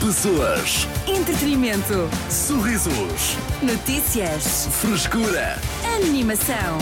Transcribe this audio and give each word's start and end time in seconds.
Pessoas, 0.00 0.86
Entretenimento. 1.06 2.08
sorrisos, 2.30 3.36
Notícias. 3.62 4.66
frescura. 4.80 5.58
Animação. 5.96 6.78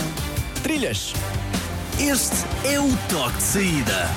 Trilhas. 0.62 1.12
Este 1.99 2.37
é 2.67 2.79
o 2.81 2.89
toque 3.09 3.37
de 3.37 3.43
saída. 3.43 4.09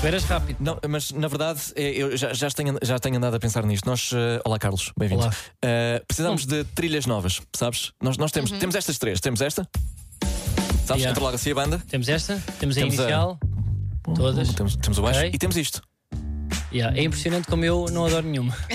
Tu 0.00 0.06
eras 0.06 0.24
rápido. 0.24 0.56
Não, 0.60 0.78
mas 0.88 1.12
na 1.12 1.28
verdade 1.28 1.60
é, 1.76 1.90
eu 1.90 2.16
já, 2.16 2.32
já, 2.32 2.48
tenho, 2.50 2.76
já 2.82 2.98
tenho 2.98 3.16
andado 3.16 3.34
a 3.36 3.38
pensar 3.38 3.64
nisto. 3.64 3.86
Nós, 3.86 4.10
eh, 4.14 4.40
olá 4.44 4.58
Carlos, 4.58 4.90
bem-vindo. 4.98 5.22
Olá. 5.22 5.32
Eh, 5.62 6.02
precisamos 6.08 6.46
de 6.46 6.64
trilhas 6.64 7.06
novas, 7.06 7.40
sabes? 7.54 7.92
Nós, 8.02 8.16
nós 8.16 8.32
temos, 8.32 8.50
temos 8.50 8.74
estas 8.74 8.98
três. 8.98 9.20
Temos 9.20 9.40
esta, 9.42 9.68
sabes? 10.86 11.02
Yeah. 11.02 11.10
Entra 11.10 11.22
logo 11.22 11.34
assim 11.36 11.50
a 11.52 11.54
banda. 11.54 11.82
Temos 11.88 12.08
esta, 12.08 12.42
temos 12.58 12.76
a 12.76 12.80
Temos 12.80 12.98
a- 12.98 13.02
inicial, 13.02 13.38
todas. 14.14 14.48
Temos, 14.54 14.76
temos 14.76 14.98
o 14.98 15.02
baixo 15.02 15.20
Ok. 15.20 15.30
e 15.34 15.38
temos 15.38 15.56
isto. 15.56 15.80
Yeah, 16.72 16.98
É 16.98 17.02
impressionante 17.04 17.46
como 17.48 17.64
eu 17.64 17.86
não 17.90 18.06
adoro 18.06 18.26
nenhuma. 18.26 18.56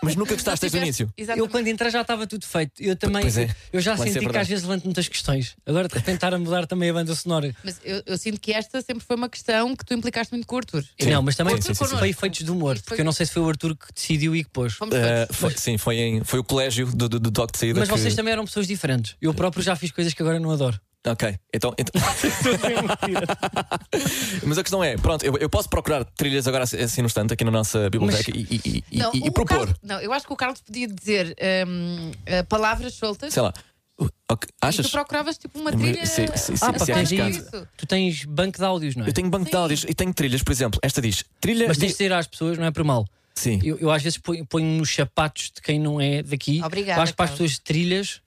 Mas 0.00 0.14
nunca 0.14 0.32
gostaste 0.34 0.60
desde 0.60 0.78
o 0.78 0.80
início. 0.80 1.12
Eu 1.36 1.48
quando 1.48 1.66
entrei 1.66 1.90
já 1.90 2.02
estava 2.02 2.24
tudo 2.24 2.46
feito. 2.46 2.80
Eu 2.80 2.94
também, 2.94 3.22
Pois 3.22 3.36
é. 3.36 3.52
eu 3.72 3.80
já 3.80 3.96
Vai 3.96 4.06
ser 4.06 4.12
senti 4.12 4.20
que 4.20 4.24
verdade. 4.26 4.42
às 4.42 4.48
vezes 4.48 4.64
levanto 4.64 4.84
muitas 4.84 5.08
questões. 5.08 5.56
Agora 5.66 5.88
de 5.88 5.94
repente 5.94 6.14
estar 6.14 6.32
a 6.32 6.38
mudar 6.38 6.66
também 6.68 6.88
a 6.90 6.92
banda 6.92 7.12
sonora. 7.16 7.52
Mas 7.64 7.80
eu, 7.84 8.00
eu 8.06 8.16
sinto 8.16 8.40
que 8.40 8.52
esta 8.52 8.80
sempre 8.80 9.04
foi 9.04 9.16
uma 9.16 9.28
questão 9.28 9.74
que 9.74 9.84
tu 9.84 9.94
implicaste 9.94 10.32
muito 10.32 10.46
com 10.46 10.54
o 10.54 10.58
Arthur. 10.58 10.84
Sim. 11.00 11.10
Não, 11.10 11.20
mas 11.20 11.34
também 11.34 11.56
Sim, 11.56 11.62
sim, 11.62 11.74
sim, 11.74 11.84
sim. 11.86 11.96
foi 11.98 12.08
efeitos 12.10 12.44
de 12.44 12.50
humor, 12.50 12.78
porque 12.84 13.00
eu 13.00 13.04
não 13.04 13.10
sei 13.10 13.26
se 13.26 13.32
foi 13.32 13.42
o 13.42 13.48
Arthur 13.48 13.76
que 13.76 13.92
decidiu 13.92 14.36
e 14.36 14.44
que 14.44 14.50
pôs. 14.50 14.72
Fomos 14.74 14.94
Eh, 14.94 15.26
foi, 15.32 15.50
sim, 15.56 15.76
foi, 15.76 15.96
em, 15.96 16.22
foi 16.22 16.38
o 16.38 16.44
colégio 16.44 16.86
do, 16.86 17.08
do, 17.08 17.18
do 17.18 17.30
toque 17.32 17.54
de 17.54 17.58
saída. 17.58 17.80
Mas 17.80 17.88
que... 17.88 17.98
vocês 17.98 18.14
também 18.14 18.32
eram 18.32 18.44
pessoas 18.44 18.68
diferentes. 18.68 19.16
Eu 19.20 19.34
próprio 19.34 19.64
já 19.64 19.74
fiz 19.74 19.90
coisas 19.90 20.14
que 20.14 20.22
agora 20.22 20.38
não 20.38 20.52
adoro. 20.52 20.80
Ok, 21.06 21.38
então. 21.54 21.72
então... 21.78 21.92
Mas 24.44 24.58
a 24.58 24.62
questão 24.62 24.82
é: 24.82 24.96
pronto, 24.96 25.24
eu, 25.24 25.36
eu 25.38 25.48
posso 25.48 25.68
procurar 25.68 26.04
trilhas 26.04 26.46
agora 26.48 26.64
assim 26.64 26.76
assim 26.78 27.00
no 27.02 27.06
instante, 27.06 27.32
aqui 27.32 27.44
na 27.44 27.50
nossa 27.50 27.88
biblioteca 27.88 28.30
e, 28.36 28.60
e- 28.64 28.84
e- 28.90 28.98
Não, 28.98 29.12
e- 29.14 29.26
e 29.26 29.30
propor. 29.30 29.58
Carlos- 29.58 29.74
não, 29.82 30.00
eu 30.00 30.12
acho 30.12 30.26
que 30.26 30.32
o 30.32 30.36
Carlos 30.36 30.60
podia 30.60 30.88
dizer 30.88 31.36
hum, 31.66 32.10
eh, 32.26 32.42
palavras 32.42 32.94
soltas 32.94 33.32
Sei 33.32 33.42
lá. 33.42 33.52
uh, 34.00 34.08
ok, 34.30 34.48
e 34.50 34.66
Achas? 34.66 34.86
tu 34.86 34.92
procuravas 34.92 35.38
tipo 35.38 35.58
uma 35.58 35.70
Sim, 35.70 35.78
trilha. 35.78 36.06
sim, 36.06 36.26
sim, 36.34 36.54
Ah, 36.60 36.72
pá, 36.72 36.78
sim, 36.84 36.92
tens 36.92 37.12
arriscado. 37.20 37.68
Tu 37.76 37.86
tens 37.86 38.24
banco 38.24 38.58
de 38.58 38.64
áudios, 38.64 38.96
não 38.96 39.06
é? 39.06 39.08
Eu 39.08 39.12
tenho 39.12 39.30
banco 39.30 39.48
de 39.48 39.56
áudios 39.56 39.84
e 39.88 39.94
tenho 39.94 40.12
trilhas, 40.12 40.42
por 40.42 40.50
exemplo. 40.52 40.80
Esta 40.82 41.00
diz: 41.00 41.24
trilha. 41.40 41.68
Mas 41.68 41.78
tens 41.78 41.92
de 41.92 41.94
dizer 41.94 42.12
às 42.12 42.26
pessoas, 42.26 42.58
não 42.58 42.66
é 42.66 42.70
por 42.72 42.82
mal. 42.84 43.06
Sim. 43.36 43.60
Eu, 43.62 43.78
eu 43.78 43.90
às 43.92 44.02
vezes 44.02 44.18
ponho, 44.18 44.44
ponho 44.44 44.66
nos 44.78 44.92
sapatos 44.92 45.52
de 45.54 45.62
quem 45.62 45.78
não 45.78 46.00
é 46.00 46.24
daqui. 46.24 46.60
Obrigada, 46.64 46.98
Eu 46.98 47.02
acho 47.04 47.12
que 47.12 47.16
para 47.16 47.26
as 47.26 47.30
pessoas 47.30 47.52
de 47.52 47.60
trilhas 47.60 48.20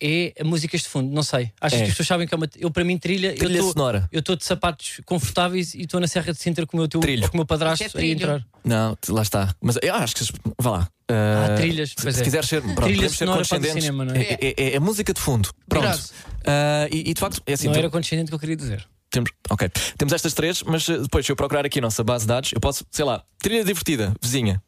é 0.00 0.44
músicas 0.44 0.82
de 0.82 0.88
fundo, 0.88 1.12
não 1.12 1.22
sei. 1.22 1.50
Acho 1.60 1.74
É. 1.76 1.78
que 1.78 1.84
as 1.84 1.90
pessoas 1.90 2.06
sabem 2.08 2.26
que 2.26 2.34
é 2.34 2.36
uma. 2.36 2.48
Eu, 2.58 2.70
para 2.70 2.84
mim, 2.84 2.96
trilha. 2.98 3.34
Trilha 3.34 3.58
eu 3.58 3.64
tô- 3.64 3.72
sonora. 3.72 4.08
Eu 4.12 4.20
estou 4.20 4.36
de 4.36 4.44
sapatos 4.44 5.00
confortáveis 5.04 5.74
e 5.74 5.82
estou 5.82 5.98
na 6.00 6.06
Serra 6.06 6.32
de 6.32 6.38
Sintra 6.38 6.66
com 6.66 6.76
o 6.76 6.80
meu, 6.80 6.88
teu, 6.88 7.00
Trilho. 7.00 7.28
com 7.28 7.34
o 7.36 7.38
meu 7.38 7.46
padrasto 7.46 7.84
é 7.98 8.00
a 8.00 8.04
entrar. 8.06 8.44
Não, 8.64 8.96
lá 9.08 9.22
está. 9.22 9.54
Mas 9.60 9.76
eu 9.82 9.94
acho 9.94 10.14
que. 10.16 10.24
Vá 10.58 10.70
lá. 10.70 10.88
Ah, 11.10 11.54
Uh, 11.54 11.56
trilhas, 11.56 11.88
Se, 11.90 11.94
pois 12.02 12.14
se 12.16 12.20
é. 12.20 12.24
quiseres 12.24 12.48
ser. 12.48 12.60
Pronto, 12.60 12.82
Trilha 12.82 12.94
podemos 12.96 13.12
ser 13.16 13.24
sonora 13.24 13.44
para 13.46 13.58
o 13.58 13.72
cinema, 13.72 14.04
não 14.04 14.14
é? 14.14 14.22
É, 14.22 14.54
é- 14.56 14.74
é 14.74 14.78
música 14.78 15.12
de 15.14 15.20
fundo. 15.20 15.48
Pronto. 15.68 15.86
Uh, 15.96 16.88
e, 16.92 17.10
e 17.10 17.14
de 17.14 17.20
facto, 17.20 17.42
é 17.46 17.54
assim. 17.54 17.66
não 17.66 17.72
tu- 17.72 17.78
era 17.78 17.90
condescendente 17.90 18.28
que 18.28 18.34
eu 18.34 18.38
queria 18.38 18.56
dizer. 18.56 18.86
Temos, 19.10 19.30
ok. 19.48 19.70
Temos 19.96 20.12
estas 20.12 20.34
três, 20.34 20.62
mas 20.64 20.86
uh, 20.88 21.00
depois, 21.02 21.24
se 21.24 21.32
eu 21.32 21.36
procurar 21.36 21.64
aqui 21.64 21.78
a 21.78 21.82
nossa 21.82 22.04
base 22.04 22.24
de 22.24 22.28
dados, 22.28 22.52
eu 22.52 22.60
posso, 22.60 22.84
sei 22.90 23.06
lá, 23.06 23.22
trilha 23.38 23.64
divertida, 23.64 24.12
vizinha. 24.22 24.62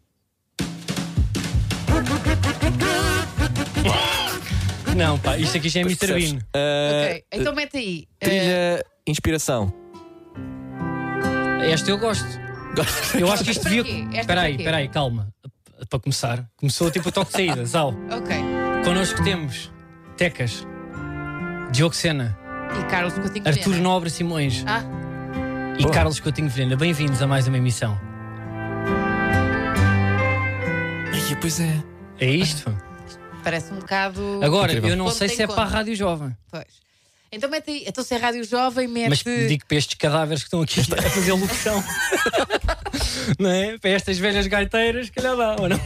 Não, 4.96 5.18
pá, 5.18 5.36
isto 5.38 5.56
aqui 5.56 5.68
já 5.68 5.80
é 5.80 5.82
Mr. 5.82 6.06
Bean. 6.14 6.36
Uh, 6.36 7.04
Ok, 7.04 7.24
então 7.32 7.54
mete 7.54 7.76
aí. 7.76 8.08
Trilha 8.18 8.84
inspiração. 9.06 9.72
Esta 11.62 11.90
eu 11.90 11.98
gosto. 11.98 12.26
Eu 13.18 13.30
acho 13.32 13.44
que 13.44 13.50
isto 13.50 13.64
devia. 13.68 13.82
Espera 14.20 14.42
aí, 14.42 14.56
espera 14.56 14.76
aí, 14.78 14.88
calma. 14.88 15.28
Para 15.88 15.98
começar, 15.98 16.44
começou 16.56 16.90
tipo 16.90 17.08
o 17.08 17.12
toque 17.12 17.30
de 17.30 17.36
saída. 17.36 17.64
Zal. 17.64 17.94
ok. 18.10 18.36
Connosco 18.84 19.22
temos 19.24 19.72
Tecas, 20.16 20.66
Diogo 21.72 21.94
Sena, 21.94 22.36
E 22.78 22.84
Carlos 22.90 23.14
Coutinho 23.14 23.46
Arthur 23.48 23.64
Vilhena. 23.70 23.82
Nobre 23.82 24.10
Simões 24.10 24.62
Ah, 24.66 24.82
e 25.78 25.82
Boa. 25.82 25.94
Carlos 25.94 26.20
Coutinho 26.20 26.48
Vilhena. 26.48 26.76
Bem-vindos 26.76 27.20
a 27.22 27.26
mais 27.26 27.46
uma 27.48 27.56
emissão. 27.56 27.98
Ai, 31.12 31.36
pois 31.40 31.60
é. 31.60 31.82
É 32.20 32.30
isto? 32.30 32.74
Parece 33.40 33.72
um 33.72 33.76
bocado. 33.78 34.40
Agora, 34.42 34.72
Incrível. 34.72 34.90
eu 34.90 34.96
não 34.96 35.06
Ponto 35.06 35.16
sei 35.16 35.28
se 35.28 35.42
é 35.42 35.46
conta. 35.46 35.60
para 35.60 35.68
a 35.68 35.72
Rádio 35.72 35.94
Jovem, 35.96 36.36
Pois. 36.50 36.64
Então 37.32 37.48
mete 37.48 37.70
aí. 37.70 37.84
Então 37.86 38.02
se 38.02 38.12
é 38.14 38.18
Rádio 38.18 38.42
Jovem, 38.44 38.88
mete. 38.88 39.08
mas 39.08 39.22
digo 39.48 39.64
para 39.66 39.76
estes 39.76 39.96
cadáveres 39.96 40.42
que 40.42 40.48
estão 40.48 40.62
aqui 40.62 40.80
a 40.80 41.10
fazer 41.10 41.32
locução. 41.32 41.82
não 43.38 43.50
é? 43.50 43.78
Para 43.78 43.90
estas 43.90 44.18
velhas 44.18 44.46
gaiteiras, 44.48 45.08
que 45.10 45.16
calhar 45.20 45.36
dá, 45.36 45.56
ou 45.60 45.68
não? 45.68 45.76
Uh, 45.76 45.80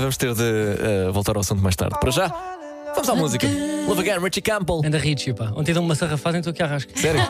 vamos 0.00 0.16
ter 0.16 0.34
de 0.34 0.42
uh, 0.42 1.12
voltar 1.12 1.36
ao 1.36 1.40
assunto 1.40 1.62
mais 1.62 1.76
tarde. 1.76 1.96
Para 2.00 2.10
já, 2.10 2.28
vamos 2.94 3.08
à 3.08 3.14
música. 3.14 3.46
Love 3.86 4.00
Again, 4.00 4.20
Richie 4.22 4.42
Campbell. 4.42 4.82
Anda 4.84 4.98
Richie, 4.98 5.32
pá. 5.32 5.52
Ontem 5.56 5.72
deu-me 5.72 5.88
uma 5.88 5.94
sarrafada, 5.94 6.38
então 6.38 6.50
aqui 6.50 6.62
arrasca. 6.62 6.92
Sério? 6.96 7.20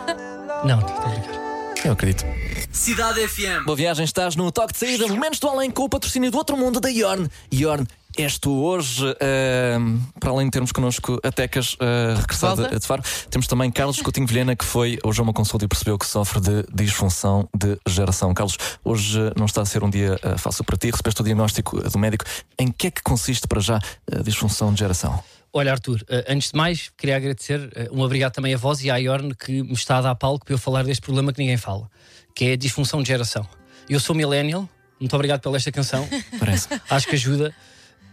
Não, 0.65 0.81
estou 0.81 0.97
a 0.97 1.09
brincar. 1.09 1.41
Eu 1.85 1.93
acredito. 1.93 2.25
Cidade 2.73 3.27
FM. 3.27 3.65
Boa 3.65 3.77
viagem, 3.77 4.05
estás 4.05 4.37
no 4.37 4.51
toque 4.53 4.73
de 4.75 4.79
saída, 4.81 5.07
momentos 5.09 5.39
do 5.39 5.49
além 5.49 5.71
com 5.71 5.85
o 5.85 5.89
patrocínio 5.89 6.31
do 6.31 6.37
outro 6.37 6.55
mundo 6.57 6.79
da 6.81 6.89
Yorn. 6.91 7.27
Yorn, 7.53 7.87
és 8.17 8.39
tu 8.39 8.51
hoje, 8.65 9.05
ahm, 9.21 9.99
para 10.19 10.31
além 10.31 10.47
de 10.47 10.51
termos 10.51 10.73
connosco 10.73 11.19
a 11.23 11.31
Tecas 11.31 11.75
uh, 11.75 12.17
regressada 12.17 12.63
Volta. 12.63 12.79
de 12.79 12.87
Faro, 12.87 13.03
temos 13.31 13.47
também 13.47 13.71
Carlos 13.71 14.01
Coutinho 14.01 14.27
Vilhena, 14.27 14.55
que 14.57 14.65
foi 14.65 14.99
hoje 15.05 15.21
a 15.21 15.23
uma 15.23 15.33
consulta 15.33 15.65
e 15.65 15.69
percebeu 15.69 15.99
que 15.99 16.07
sofre 16.07 16.41
de 16.41 16.65
disfunção 16.73 17.49
de 17.57 17.79
geração. 17.89 18.35
Carlos, 18.35 18.57
hoje 18.85 19.19
uh, 19.19 19.33
não 19.37 19.47
está 19.47 19.63
a 19.63 19.65
ser 19.67 19.83
um 19.83 19.91
dia 19.91 20.19
uh, 20.25 20.39
fácil 20.39 20.65
para 20.65 20.77
ti, 20.77 20.91
recebeste 20.91 21.21
o 21.21 21.25
diagnóstico 21.25 21.79
uh, 21.79 21.91
do 21.91 21.99
médico. 21.99 22.25
Em 22.59 22.71
que 22.71 22.89
é 22.89 22.91
que 22.91 23.03
consiste 23.03 23.47
para 23.47 23.61
já 23.61 23.79
a 24.11 24.23
disfunção 24.23 24.73
de 24.73 24.81
geração? 24.81 25.23
Olha, 25.53 25.73
Arthur, 25.73 26.05
eh, 26.09 26.27
antes 26.29 26.53
de 26.53 26.57
mais, 26.57 26.93
queria 26.97 27.17
agradecer 27.17 27.71
eh, 27.75 27.89
um 27.91 28.03
obrigado 28.03 28.33
também 28.33 28.55
a 28.55 28.57
vós 28.57 28.85
e 28.85 28.91
à 28.91 28.97
Iorn 28.99 29.35
que 29.35 29.63
me 29.65 29.73
está 29.73 29.99
a 29.99 30.01
dar 30.01 30.15
palco 30.15 30.45
para 30.45 30.55
eu 30.55 30.59
falar 30.59 30.85
deste 30.85 31.03
problema 31.03 31.33
que 31.33 31.41
ninguém 31.41 31.57
fala, 31.57 31.91
que 32.37 32.45
é 32.45 32.53
a 32.53 32.57
disfunção 32.57 33.03
de 33.03 33.09
geração. 33.09 33.45
Eu 33.89 33.99
sou 33.99 34.15
millennial, 34.15 34.69
muito 35.01 35.13
obrigado 35.17 35.41
pela 35.41 35.57
esta 35.57 35.73
canção, 35.73 36.09
Parece. 36.39 36.69
acho 36.89 37.09
que 37.09 37.17
ajuda, 37.17 37.53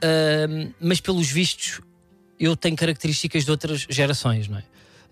Ahm, 0.01 0.71
mas 0.79 0.99
pelos 0.99 1.29
vistos 1.29 1.81
eu 2.39 2.55
tenho 2.55 2.75
características 2.75 3.45
de 3.45 3.51
outras 3.51 3.87
gerações, 3.89 4.47
não 4.47 4.57
é? 4.57 4.63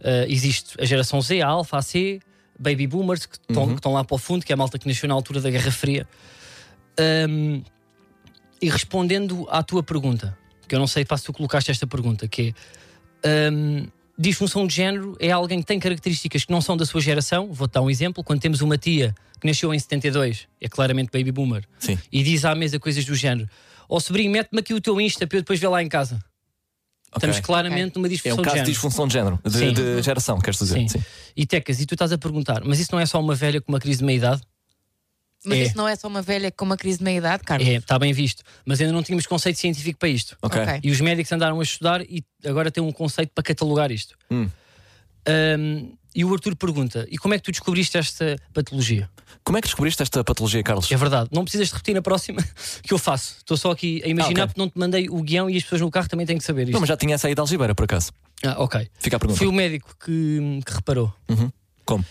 Ah, 0.04 0.26
existe 0.28 0.76
a 0.80 0.86
geração 0.86 1.22
Z, 1.22 1.42
a 1.42 1.48
Alpha, 1.48 1.78
a 1.78 1.82
C, 1.82 2.20
Baby 2.60 2.88
Boomers, 2.88 3.26
que 3.26 3.38
estão, 3.38 3.74
estão 3.74 3.94
lá 3.94 4.04
para 4.04 4.16
o 4.16 4.18
fundo, 4.18 4.46
que 4.46 4.52
é 4.52 4.56
a 4.56 4.58
malta 4.58 4.78
que 4.78 4.88
nasceu 4.88 5.10
na 5.10 5.16
altura 5.16 5.42
da 5.42 5.50
Guerra 5.50 5.72
Fria. 5.72 6.08
Ahm, 7.00 7.64
e 8.62 8.70
respondendo 8.70 9.48
à 9.50 9.62
tua 9.62 9.84
pergunta, 9.84 10.38
que 10.68 10.76
eu 10.76 10.80
não 10.80 10.88
sei 10.88 11.06
se 11.06 11.24
tu 11.24 11.34
colocaste 11.34 11.72
esta 11.72 11.86
pergunta, 11.86 12.28
que 12.28 12.54
é 13.24 13.50
hum, 13.52 13.88
disfunção 14.18 14.66
de 14.66 14.74
género 14.74 15.16
é 15.20 15.32
alguém 15.32 15.60
que 15.60 15.66
tem 15.66 15.80
características 15.80 16.46
que 16.46 16.52
não 16.52 16.62
são 16.62 16.78
da 16.78 16.86
sua 16.86 17.02
geração. 17.02 17.52
Vou-te 17.52 17.74
dar 17.74 17.82
um 17.82 17.90
exemplo. 17.90 18.24
Quando 18.24 18.40
temos 18.40 18.62
uma 18.62 18.78
tia 18.78 19.14
que 19.40 19.48
nasceu 19.48 19.74
em 19.74 19.80
72, 19.80 20.48
é 20.62 20.70
claramente 20.70 21.10
baby 21.12 21.32
boomer, 21.32 21.64
Sim. 21.80 21.98
e 22.12 22.24
diz 22.24 22.46
à 22.46 22.56
mesa 22.56 22.80
coisas 22.80 23.04
do 23.06 23.16
género: 23.16 23.50
Ó 23.90 24.00
sobrinho, 24.00 24.32
mete-me 24.32 24.60
aqui 24.60 24.74
o 24.74 24.82
teu 24.82 25.00
Insta 25.00 25.26
para 25.28 25.38
eu 25.38 25.42
depois 25.42 25.60
ver 25.60 25.68
lá 25.68 25.82
em 25.84 25.90
casa. 25.90 26.24
Estamos 27.16 27.38
Ok. 27.38 27.46
claramente 27.46 27.96
numa 27.96 28.08
É 28.08 28.10
disfunção 28.10 28.40
um 28.40 28.42
caso 28.44 28.56
de 28.58 28.62
de 28.64 28.72
disfunção 28.72 29.08
de 29.08 29.14
género, 29.14 29.40
de, 29.46 29.52
Sim. 29.58 29.74
de 29.74 30.02
geração, 30.02 30.38
queres 30.40 30.60
dizer? 30.60 30.90
Sim. 30.90 31.04
E 31.36 31.46
Tecas, 31.46 31.80
e 31.80 31.86
tu 31.86 31.94
estás 31.96 32.12
a 32.12 32.18
perguntar, 32.18 32.62
mas 32.66 32.80
isso 32.80 32.90
não 32.92 33.00
é 33.00 33.06
só 33.06 33.20
uma 33.22 33.34
velha 33.36 33.62
com 33.62 33.72
uma 33.72 33.80
crise 33.80 34.00
de 34.00 34.06
meia-idade? 34.06 34.42
Mas 35.46 35.60
É. 35.60 35.62
isso 35.64 35.78
não 35.78 35.88
é 35.88 35.96
só 35.96 36.08
uma 36.08 36.22
velha 36.22 36.52
com 36.52 36.66
uma 36.66 36.76
crise 36.76 36.98
de 36.98 37.04
meia-idade, 37.06 37.44
Carlos? 37.44 37.68
É, 37.68 37.76
está 37.76 37.98
bem 38.00 38.12
visto. 38.12 38.44
Mas 38.66 38.82
ainda 38.82 38.92
não 38.92 39.04
tínhamos 39.04 39.26
conceito 39.28 39.58
científico 39.60 39.98
para 40.00 40.10
isto. 40.10 40.36
Ok. 40.42 40.60
Ok. 40.62 40.80
E 40.84 40.92
os 40.92 41.00
médicos 41.00 41.32
andaram 41.32 41.60
a 41.60 41.64
estudar 41.64 42.02
e 42.02 42.24
agora 42.44 42.70
têm 42.72 42.84
um 42.84 42.92
conceito 42.92 43.32
para 43.34 43.44
catalogar 43.44 43.92
isto. 43.92 44.18
Hum. 44.32 44.50
Um, 45.28 45.96
e 46.16 46.24
o 46.26 46.34
Arthur 46.34 46.56
pergunta: 46.56 47.06
e 47.12 47.18
como 47.18 47.34
é 47.34 47.38
que 47.38 47.44
tu 47.44 47.52
descobriste 47.52 47.98
esta 47.98 48.38
patologia? 48.54 49.10
Como 49.44 49.58
é 49.58 49.62
que 49.62 49.68
descobriste 49.68 50.02
esta 50.02 50.24
patologia, 50.24 50.64
Carlos? 50.64 50.92
É 50.92 50.96
verdade, 50.98 51.30
não 51.32 51.44
precisas 51.44 51.68
de 51.68 51.74
repetir 51.74 51.94
na 51.94 52.02
próxima 52.02 52.42
que 52.82 52.94
eu 52.94 52.98
faço. 52.98 53.36
Estou 53.38 53.56
só 53.58 53.72
aqui 53.72 54.02
a 54.04 54.08
imaginar 54.08 54.42
Ah, 54.42 54.44
ok. 54.46 54.48
porque 54.48 54.60
não 54.62 54.70
te 54.70 54.78
mandei 54.80 55.10
o 55.10 55.22
guião 55.22 55.50
e 55.50 55.58
as 55.58 55.64
pessoas 55.64 55.82
no 55.82 55.92
carro 55.92 56.08
também 56.08 56.26
têm 56.26 56.38
que 56.38 56.44
saber 56.44 56.64
isto. 56.64 56.74
Não, 56.74 56.80
mas 56.80 56.88
já 56.90 56.98
tinha 56.98 57.14
essa 57.16 57.28
aí 57.28 57.36
de 57.36 57.40
Algibeira, 57.42 57.76
por 57.76 57.84
acaso. 57.84 58.12
Ah, 58.44 58.56
ok. 58.58 58.90
Fica 59.00 59.18
a 59.18 59.20
pergunta. 59.20 59.38
Foi 59.38 59.48
o 59.48 59.52
médico 59.54 59.96
que, 60.04 60.40
que 60.66 60.74
reparou. 60.74 61.14
Uhum. 61.30 61.52
Como? 61.86 62.04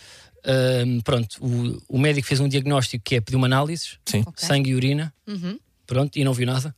Um, 0.87 1.01
pronto, 1.01 1.37
o, 1.41 1.83
o 1.89 1.99
médico 1.99 2.29
fez 2.29 2.39
um 2.39 2.47
diagnóstico 2.49 3.03
que 3.03 3.15
é 3.17 3.21
pediu 3.21 3.39
uma 3.39 3.47
análises, 3.47 3.99
Sim. 4.05 4.23
sangue 4.37 4.71
e 4.71 4.75
urina, 4.75 5.13
Uhum. 5.27 5.59
pronto, 5.87 6.17
e 6.19 6.23
não 6.25 6.35
viu 6.35 6.47
nada. 6.47 6.75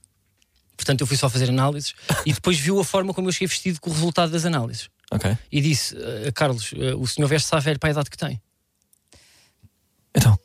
Portanto, 0.77 1.00
eu 1.00 1.06
fui 1.06 1.17
só 1.17 1.29
fazer 1.29 1.49
análises 1.50 1.95
e 2.25 2.33
depois 2.33 2.59
viu 2.59 2.79
a 2.79 2.85
forma 2.85 3.12
como 3.12 3.29
eu 3.29 3.33
cheguei 3.33 3.49
vestido 3.49 3.81
com 3.81 3.91
o 3.91 3.93
resultado 3.93 4.31
das 4.31 4.45
análises. 4.45 4.89
Ok. 5.12 5.37
E 5.53 5.61
disse: 5.61 5.97
"Ah, 5.97 6.32
Carlos, 6.32 6.73
ah, 6.75 6.97
o 6.97 7.06
senhor 7.06 7.29
veste-se 7.29 7.55
à 7.55 7.58
velha 7.61 7.79
para 7.79 7.91
a 7.91 7.93
idade 7.93 8.11
que 8.11 8.17
tem. 8.17 8.41
Então. 10.14 10.38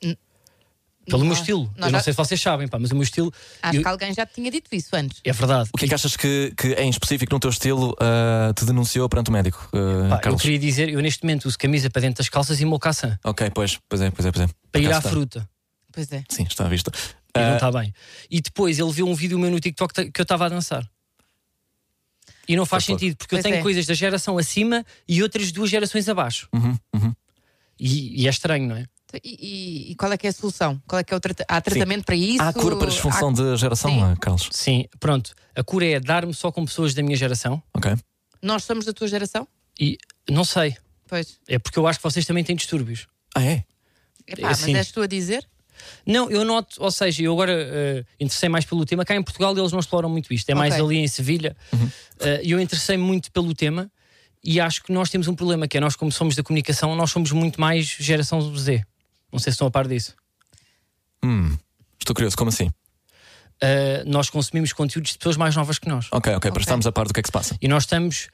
Pelo 1.08 1.26
meu 1.26 1.34
estilo. 1.34 1.64
nós 1.76 1.88
eu 1.88 1.92
não 1.94 2.00
já- 2.00 2.04
sei 2.04 2.14
se 2.14 2.18
vocês 2.18 2.40
sabem, 2.40 2.68
pá, 2.68 2.78
mas 2.78 2.92
o 2.92 2.94
meu 2.96 3.04
estilo. 3.04 3.34
Acho 3.62 3.78
eu- 3.78 3.82
que 3.82 3.88
alguém 3.88 4.14
já 4.14 4.26
te 4.26 4.36
tinha 4.36 4.52
dito 4.52 4.74
isso 4.74 4.96
antes. 4.96 5.20
É 5.26 5.34
verdade. 5.34 5.70
O 5.74 5.78
que 5.78 5.86
é 5.86 5.88
que 5.88 5.94
achas 5.96 6.16
que, 6.16 6.54
que 6.56 6.74
em 6.76 6.90
específico 6.90 7.34
no 7.34 7.40
teu 7.40 7.50
estilo 7.50 7.96
ah, 8.00 8.54
te 8.56 8.64
denunciou 8.66 9.10
perante 9.10 9.30
o 9.30 9.34
médico, 9.34 9.68
ah, 9.74 10.20
Pá, 10.22 10.30
eu 10.30 10.38
queria 10.38 10.60
dizer, 10.60 10.90
eu 10.90 11.02
neste 11.02 11.24
momento 11.24 11.46
uso 11.48 11.58
camisa 11.58 11.90
para 11.90 12.02
dentro 12.04 12.20
das 12.20 12.30
calças 12.30 12.62
e 12.62 12.66
mocassin 12.66 13.18
Ok, 13.24 13.50
pois, 13.50 13.80
pois 13.90 14.00
é, 14.02 14.12
pois 14.12 14.26
é, 14.26 14.32
pois 14.32 14.50
é. 14.50 14.54
para 14.72 14.82
ir 14.82 14.94
à 14.94 14.98
está. 14.98 15.10
fruta. 15.10 15.50
Pois 15.92 16.10
é. 16.12 16.24
Sim, 16.30 16.44
está 16.44 16.66
à 16.66 16.70
vista. 16.70 16.92
E 17.36 17.40
não 17.40 17.52
Ah, 17.52 17.56
está 17.56 17.72
bem. 17.72 17.94
E 18.30 18.40
depois 18.40 18.78
ele 18.80 18.92
viu 18.92 19.08
um 19.08 19.16
vídeo 19.16 19.40
meu 19.40 19.50
no 19.50 19.60
TikTok 19.60 20.12
que 20.12 20.22
eu 20.22 20.24
estava 20.24 20.46
a 20.46 20.50
dançar. 20.50 20.88
E 22.52 22.56
não 22.56 22.66
faz 22.66 22.84
sentido, 22.86 23.16
porque 23.16 23.36
eu 23.36 23.38
Pois 23.38 23.44
tenho 23.44 23.56
é. 23.60 23.62
coisas 23.62 23.86
da 23.86 23.94
geração 23.94 24.38
acima 24.38 24.86
e 25.08 25.22
outras 25.24 25.52
duas 25.52 25.70
gerações 25.70 26.08
abaixo. 26.10 26.48
uhum, 26.54 26.78
uhum. 26.94 27.14
E, 27.80 28.22
e 28.24 28.28
é 28.28 28.30
estranho, 28.30 28.68
não 28.68 28.76
é? 28.76 28.82
Então, 29.06 29.20
E, 29.24 29.30
e- 29.88 29.92
e 29.92 29.96
qual 29.96 30.12
é 30.14 30.18
que 30.18 30.28
é 30.28 30.30
a 30.30 30.34
solução? 30.34 30.82
Qual 30.88 31.00
é 31.00 31.04
que 31.04 31.14
é 31.14 31.18
o 31.18 31.20
trata- 31.20 31.46
Há 31.48 31.60
tratamento 31.62 32.06
para 32.06 32.16
isso? 32.16 32.42
Há 32.44 32.54
cura 32.54 32.76
para 32.78 32.90
disfunção 32.90 33.30
Há- 33.30 33.34
de 33.34 33.58
geração, 33.58 33.92
Sim. 33.92 34.02
ah, 34.04 34.16
Carlos? 34.20 34.50
Sim, 34.52 34.86
pronto. 35.00 35.34
A 35.56 35.64
cura 35.64 35.86
é 35.86 36.00
dar-me 36.00 36.34
só 36.34 36.52
com 36.52 36.64
pessoas 36.66 36.94
da 36.94 37.02
minha 37.04 37.16
geração 37.18 37.62
Ok. 37.74 37.94
Nós 38.42 38.64
somos 38.64 38.86
da 38.86 38.94
tua 38.94 39.08
geração? 39.08 39.48
e 39.80 39.98
não 40.30 40.44
sei. 40.44 40.76
Pois. 41.08 41.40
É 41.48 41.58
porque 41.60 41.78
eu 41.80 41.88
acho 41.88 42.00
que 42.00 42.04
vocês 42.04 42.26
também 42.26 42.44
têm 42.44 42.56
distúrbios. 42.56 43.08
Ah, 43.36 43.44
é? 43.44 43.64
Epá, 44.28 44.42
É 44.42 44.42
mas 44.44 44.62
assim. 44.62 44.76
és 44.76 44.92
tu 44.92 45.02
a 45.02 45.08
dizer? 45.08 45.48
Não, 46.06 46.30
eu 46.30 46.44
noto, 46.46 46.76
ou 46.80 46.92
seja, 46.92 47.24
eu 47.24 47.34
agora 47.34 47.52
eh, 47.54 48.06
interessei 48.20 48.50
mais 48.50 48.66
pelo 48.66 48.86
tema. 48.86 49.06
Cá 49.06 49.16
em 49.16 49.24
Portugal 49.24 49.58
eles 49.58 49.72
não 49.72 49.80
exploram 49.80 50.10
muito 50.10 50.34
isto, 50.34 50.50
é 50.50 50.56
mais 50.56 50.74
Ok. 50.74 50.86
ali 50.86 50.98
em 50.98 51.08
Sevilha. 51.08 51.56
E 52.44 52.52
eu 52.52 52.60
interessei 52.60 52.98
muito 52.98 53.32
pelo 53.32 53.54
tema 53.54 53.92
e 54.44 54.60
acho 54.60 54.84
que 54.84 54.92
nós 54.92 55.10
temos 55.10 55.28
um 55.28 55.36
problema 55.36 55.68
que 55.68 55.78
é 55.78 55.80
nós, 55.80 55.96
como 55.96 56.12
somos 56.12 56.36
da 56.36 56.44
comunicação, 56.44 56.96
nós 56.96 57.12
somos 57.12 57.32
muito 57.32 57.60
mais 57.60 57.86
geração 57.86 58.42
Z. 58.56 58.84
Não 59.32 59.40
sei 59.40 59.52
se 59.52 59.56
estão 59.56 59.68
a 59.68 59.72
par 59.72 59.88
disso. 59.88 60.16
Hum, 61.24 61.58
estou 62.00 62.16
curioso, 62.16 62.36
como 62.36 62.50
assim? 62.50 62.70
Eh, 63.62 64.04
nós 64.08 64.30
consumimos 64.30 64.74
conteúdos 64.74 65.12
de 65.12 65.18
pessoas 65.20 65.38
mais 65.38 65.56
novas 65.56 65.78
que 65.78 65.88
nós. 65.88 66.08
Ok, 66.12 66.34
ok, 66.34 66.52
para 66.52 66.62
estarmos 66.62 66.88
a 66.88 66.92
par 66.92 67.06
do 67.08 67.14
que 67.14 67.20
é 67.20 67.24
que 67.24 67.28
se 67.28 67.32
passa. 67.32 67.56
E 67.62 67.68
nós 67.68 67.84
estamos 67.84 68.28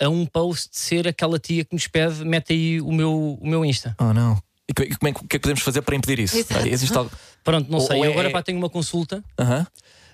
a 0.00 0.08
um 0.08 0.26
post 0.26 0.70
de 0.70 0.78
ser 0.78 1.06
aquela 1.06 1.38
tia 1.38 1.64
que 1.64 1.72
nos 1.74 1.86
pede, 1.86 2.24
mete 2.24 2.52
aí 2.52 2.80
o 2.80 2.90
meu, 2.90 3.38
o 3.40 3.46
meu 3.46 3.64
Insta. 3.64 3.94
Oh, 4.00 4.12
não. 4.12 4.42
E 4.68 4.74
co- 4.74 4.98
como 4.98 5.08
é, 5.08 5.12
que- 5.12 5.24
o 5.24 5.28
que 5.28 5.36
é 5.36 5.38
que 5.38 5.42
podemos 5.42 5.62
fazer 5.62 5.82
para 5.82 5.94
impedir 5.96 6.18
isso? 6.20 6.36
Exato. 6.36 6.66
Existe 6.68 6.96
algo. 6.96 7.10
Pronto, 7.44 7.70
não 7.70 7.78
Ou- 7.80 7.86
sei. 7.86 7.98
ou 7.98 8.04
Eu 8.04 8.10
é- 8.10 8.14
agora 8.14 8.30
pá, 8.30 8.42
tenho 8.42 8.58
uma 8.58 8.70
consulta, 8.70 9.22
Aham. 9.38 9.66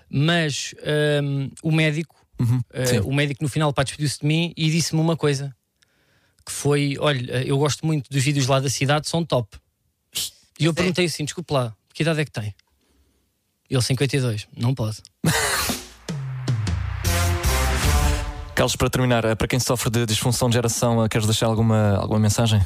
mas 0.09 0.73
ehm, 0.83 1.49
o 1.63 1.71
médico 1.71 2.15
Uhum. 2.41 2.61
Uh, 2.73 2.87
Sim. 2.87 2.99
o 3.01 3.13
médico 3.13 3.43
no 3.43 3.49
final 3.49 3.73
despediu-se 3.73 4.21
de 4.21 4.25
mim 4.25 4.53
e 4.55 4.71
disse-me 4.71 5.01
uma 5.01 5.17
coisa 5.17 5.53
que 6.45 6.53
foi: 6.53 6.95
olha, 6.97 7.43
eu 7.45 7.57
gosto 7.57 7.85
muito 7.85 8.09
dos 8.09 8.23
vídeos 8.23 8.47
lá 8.47 8.61
da 8.61 8.69
cidade, 8.69 9.09
são 9.09 9.25
top. 9.25 9.57
E 10.57 10.63
eu 10.63 10.73
perguntei 10.73 11.03
assim: 11.03 11.25
desculpe 11.25 11.53
lá, 11.53 11.75
que 11.93 12.01
idade 12.01 12.21
é 12.21 12.23
que 12.23 12.31
tem? 12.31 12.55
Ele 13.69 13.81
52, 13.81 14.47
não 14.55 14.73
pode. 14.73 14.99
Carlos, 18.55 18.75
para 18.75 18.89
terminar, 18.89 19.23
eh, 19.25 19.35
para 19.35 19.47
quem 19.47 19.59
sofre 19.59 19.89
de 19.89 20.05
disfunção 20.05 20.49
de 20.49 20.53
geração, 20.55 21.03
eh, 21.03 21.09
queres 21.09 21.25
deixar 21.27 21.45
alguma, 21.47 21.95
alguma 21.97 22.19
mensagem? 22.19 22.65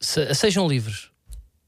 Se- 0.00 0.32
sejam 0.34 0.66
livres 0.68 1.10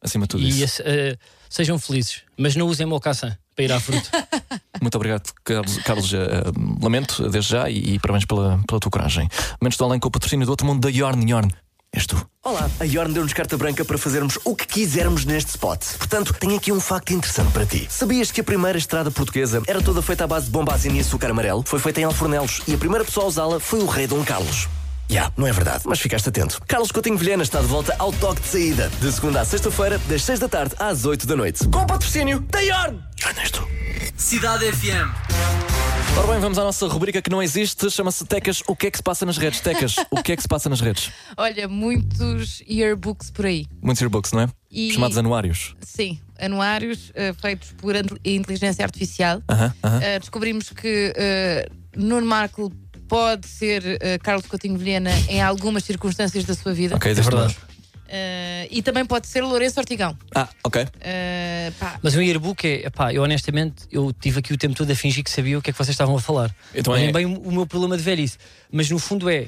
Acima 0.02 0.25
de 0.25 0.29
tudo 0.29 0.43
e 0.43 0.62
isso. 0.62 0.82
uh, 0.82 1.19
sejam 1.49 1.79
felizes, 1.79 2.23
mas 2.37 2.56
não 2.56 2.67
usem 2.67 2.87
mocassin 2.87 3.32
para 3.55 3.64
ir 3.64 3.73
à 3.73 3.81
fruta. 3.81 4.08
Muito 4.81 4.94
obrigado, 4.94 5.31
Carlos. 5.44 5.79
Carlos 5.79 6.14
eh, 6.14 6.43
lamento 6.81 7.29
desde 7.29 7.50
já 7.50 7.69
e, 7.69 7.94
e 7.94 7.99
parabéns 7.99 8.25
pela, 8.25 8.58
pela 8.67 8.81
tua 8.81 8.91
coragem. 8.91 9.29
Momentos 9.61 9.76
do 9.76 9.85
além 9.85 10.00
com 10.00 10.08
o 10.08 10.11
patrocínio 10.11 10.47
do 10.47 10.50
outro 10.50 10.67
mundo 10.67 10.81
da 10.81 10.88
Yorn. 10.88 11.31
Yorn, 11.31 11.52
és 11.93 12.06
tu. 12.06 12.26
Olá, 12.43 12.70
a 12.81 12.85
Yorn 12.85 13.12
deu-nos 13.12 13.35
carta 13.35 13.58
branca 13.58 13.85
para 13.85 13.99
fazermos 13.99 14.38
o 14.44 14.56
que 14.56 14.67
quisermos 14.67 15.26
neste 15.26 15.50
spot. 15.50 15.85
Portanto, 15.99 16.32
tenho 16.41 16.56
aqui 16.56 16.73
um 16.73 16.81
facto 16.81 17.12
interessante 17.12 17.52
para 17.52 17.67
ti. 17.67 17.87
Sabias 17.91 18.31
que 18.31 18.41
a 18.41 18.44
primeira 18.44 18.79
estrada 18.79 19.11
portuguesa 19.11 19.62
era 19.67 19.82
toda 19.82 20.00
feita 20.00 20.25
à 20.25 20.26
base 20.26 20.47
de 20.47 20.52
bombazina 20.52 20.97
e 20.97 21.00
açúcar 21.00 21.31
amarelo? 21.31 21.62
Foi 21.67 21.79
feita 21.79 22.00
em 22.00 22.05
Alfornelos 22.05 22.62
e 22.67 22.73
a 22.73 22.79
primeira 22.79 23.05
pessoa 23.05 23.26
a 23.26 23.29
usá-la 23.29 23.61
foi 23.61 23.81
o 23.81 23.87
rei 23.87 24.06
Dom 24.06 24.25
Carlos. 24.25 24.67
Já, 25.11 25.33
não 25.37 25.45
é 25.45 25.53
verdade, 25.53 25.83
mas 25.87 25.99
ficaste 25.99 26.29
atento. 26.29 26.61
Carlos 26.69 26.93
Coutinho 26.93 27.19
Vilhena 27.19 27.43
está 27.43 27.61
de 27.61 27.67
volta 27.67 27.93
ao 27.99 28.12
toque 28.12 28.41
de 28.43 28.47
saída, 28.47 28.89
de 29.01 29.11
segunda 29.11 29.41
à 29.41 29.45
sexta-feira, 29.45 29.99
das 30.09 30.23
6 30.23 30.39
da 30.39 30.49
tarde 30.49 30.75
às 30.79 31.05
8 31.05 31.27
da 31.27 31.35
noite. 31.35 31.67
Com 31.69 31.81
o 31.81 31.87
patrocínio 31.87 32.39
da 32.49 32.61
Yorn! 32.61 33.03
Tu. 33.53 33.69
Cidade 34.17 34.71
FM. 34.71 35.11
Ora 36.17 36.27
bem, 36.29 36.41
vamos 36.41 36.59
à 36.59 36.62
nossa 36.62 36.87
rubrica 36.87 37.21
que 37.21 37.29
não 37.29 37.43
existe, 37.43 37.91
chama-se 37.91 38.25
Tecas. 38.25 38.62
O 38.69 38.77
que 38.77 38.87
é 38.87 38.91
que 38.91 38.99
se 38.99 39.03
passa 39.03 39.27
nas 39.27 39.37
redes? 39.37 39.59
Tecas, 39.61 39.97
o 40.12 40.23
que 40.23 40.31
é 40.33 40.37
que 40.37 40.43
se 40.43 40.49
passa 40.49 40.69
nas 40.69 40.81
redes? 40.81 41.11
Olha, 41.37 41.67
muitos 41.67 42.61
yearbooks 42.69 43.33
por 43.33 43.47
aí. 43.47 43.67
Muitos 43.83 44.01
yearbooks, 44.01 44.31
não 44.33 44.43
é? 44.43 44.49
E- 44.71 44.93
Chamados 44.93 45.19
anuários. 45.19 45.75
Sim, 45.81 46.21
anuários 46.39 47.11
eh, 47.15 47.33
feitos 47.33 47.73
por 47.73 47.95
inteligência 48.25 48.85
artificial. 48.85 49.43
Aham, 49.49 49.75
aham. 49.83 50.01
Eh, 50.03 50.19
descobrimos 50.21 50.71
que 50.71 51.12
eh, 51.17 51.69
Nuno 51.97 52.27
Marco 52.27 52.71
pode 53.11 53.49
ser 53.49 53.99
eh, 54.01 54.19
Carlos 54.19 54.47
Coutinho 54.47 54.79
Vilhena 54.79 55.11
em 55.29 55.43
algumas 55.43 55.83
circunstâncias 55.85 56.45
da 56.45 56.55
sua 56.55 56.73
vida. 56.73 56.95
Ok, 56.95 57.12
deixa 57.12 57.29
verdade. 57.29 57.57
Eh, 58.09 58.69
e 58.71 58.83
também 58.83 59.05
pode 59.05 59.27
ser 59.27 59.43
Lourenço 59.43 59.79
Ortigão. 59.81 60.17
Ah, 60.35 60.49
ok. 60.65 60.87
Pá, 61.79 61.99
Mas 62.03 62.15
o 62.15 62.23
yearbook 62.23 62.67
é, 62.67 62.87
epá, 62.87 63.12
eu 63.12 63.23
honestamente, 63.23 63.83
eu 63.91 64.12
tive 64.12 64.39
aqui 64.39 64.53
o 64.53 64.57
tempo 64.57 64.75
todo 64.75 64.91
a 64.91 64.95
fingir 64.95 65.23
que 65.25 65.31
sabia 65.31 65.59
o 65.59 65.62
que 65.62 65.71
é 65.71 65.73
que 65.73 65.79
vocês 65.79 65.95
estavam 65.95 66.17
a 66.17 66.21
falar. 66.21 66.55
Então 66.75 66.93
Olhem 66.95 67.09
é- 67.09 67.12
bem 67.12 67.27
o, 67.27 67.35
o 67.41 67.53
meu 67.53 67.67
problema 67.67 67.97
de 67.97 68.03
velhice. 68.03 68.39
Mas 68.71 68.89
no 68.89 68.99
fundo 68.99 69.29
é, 69.29 69.47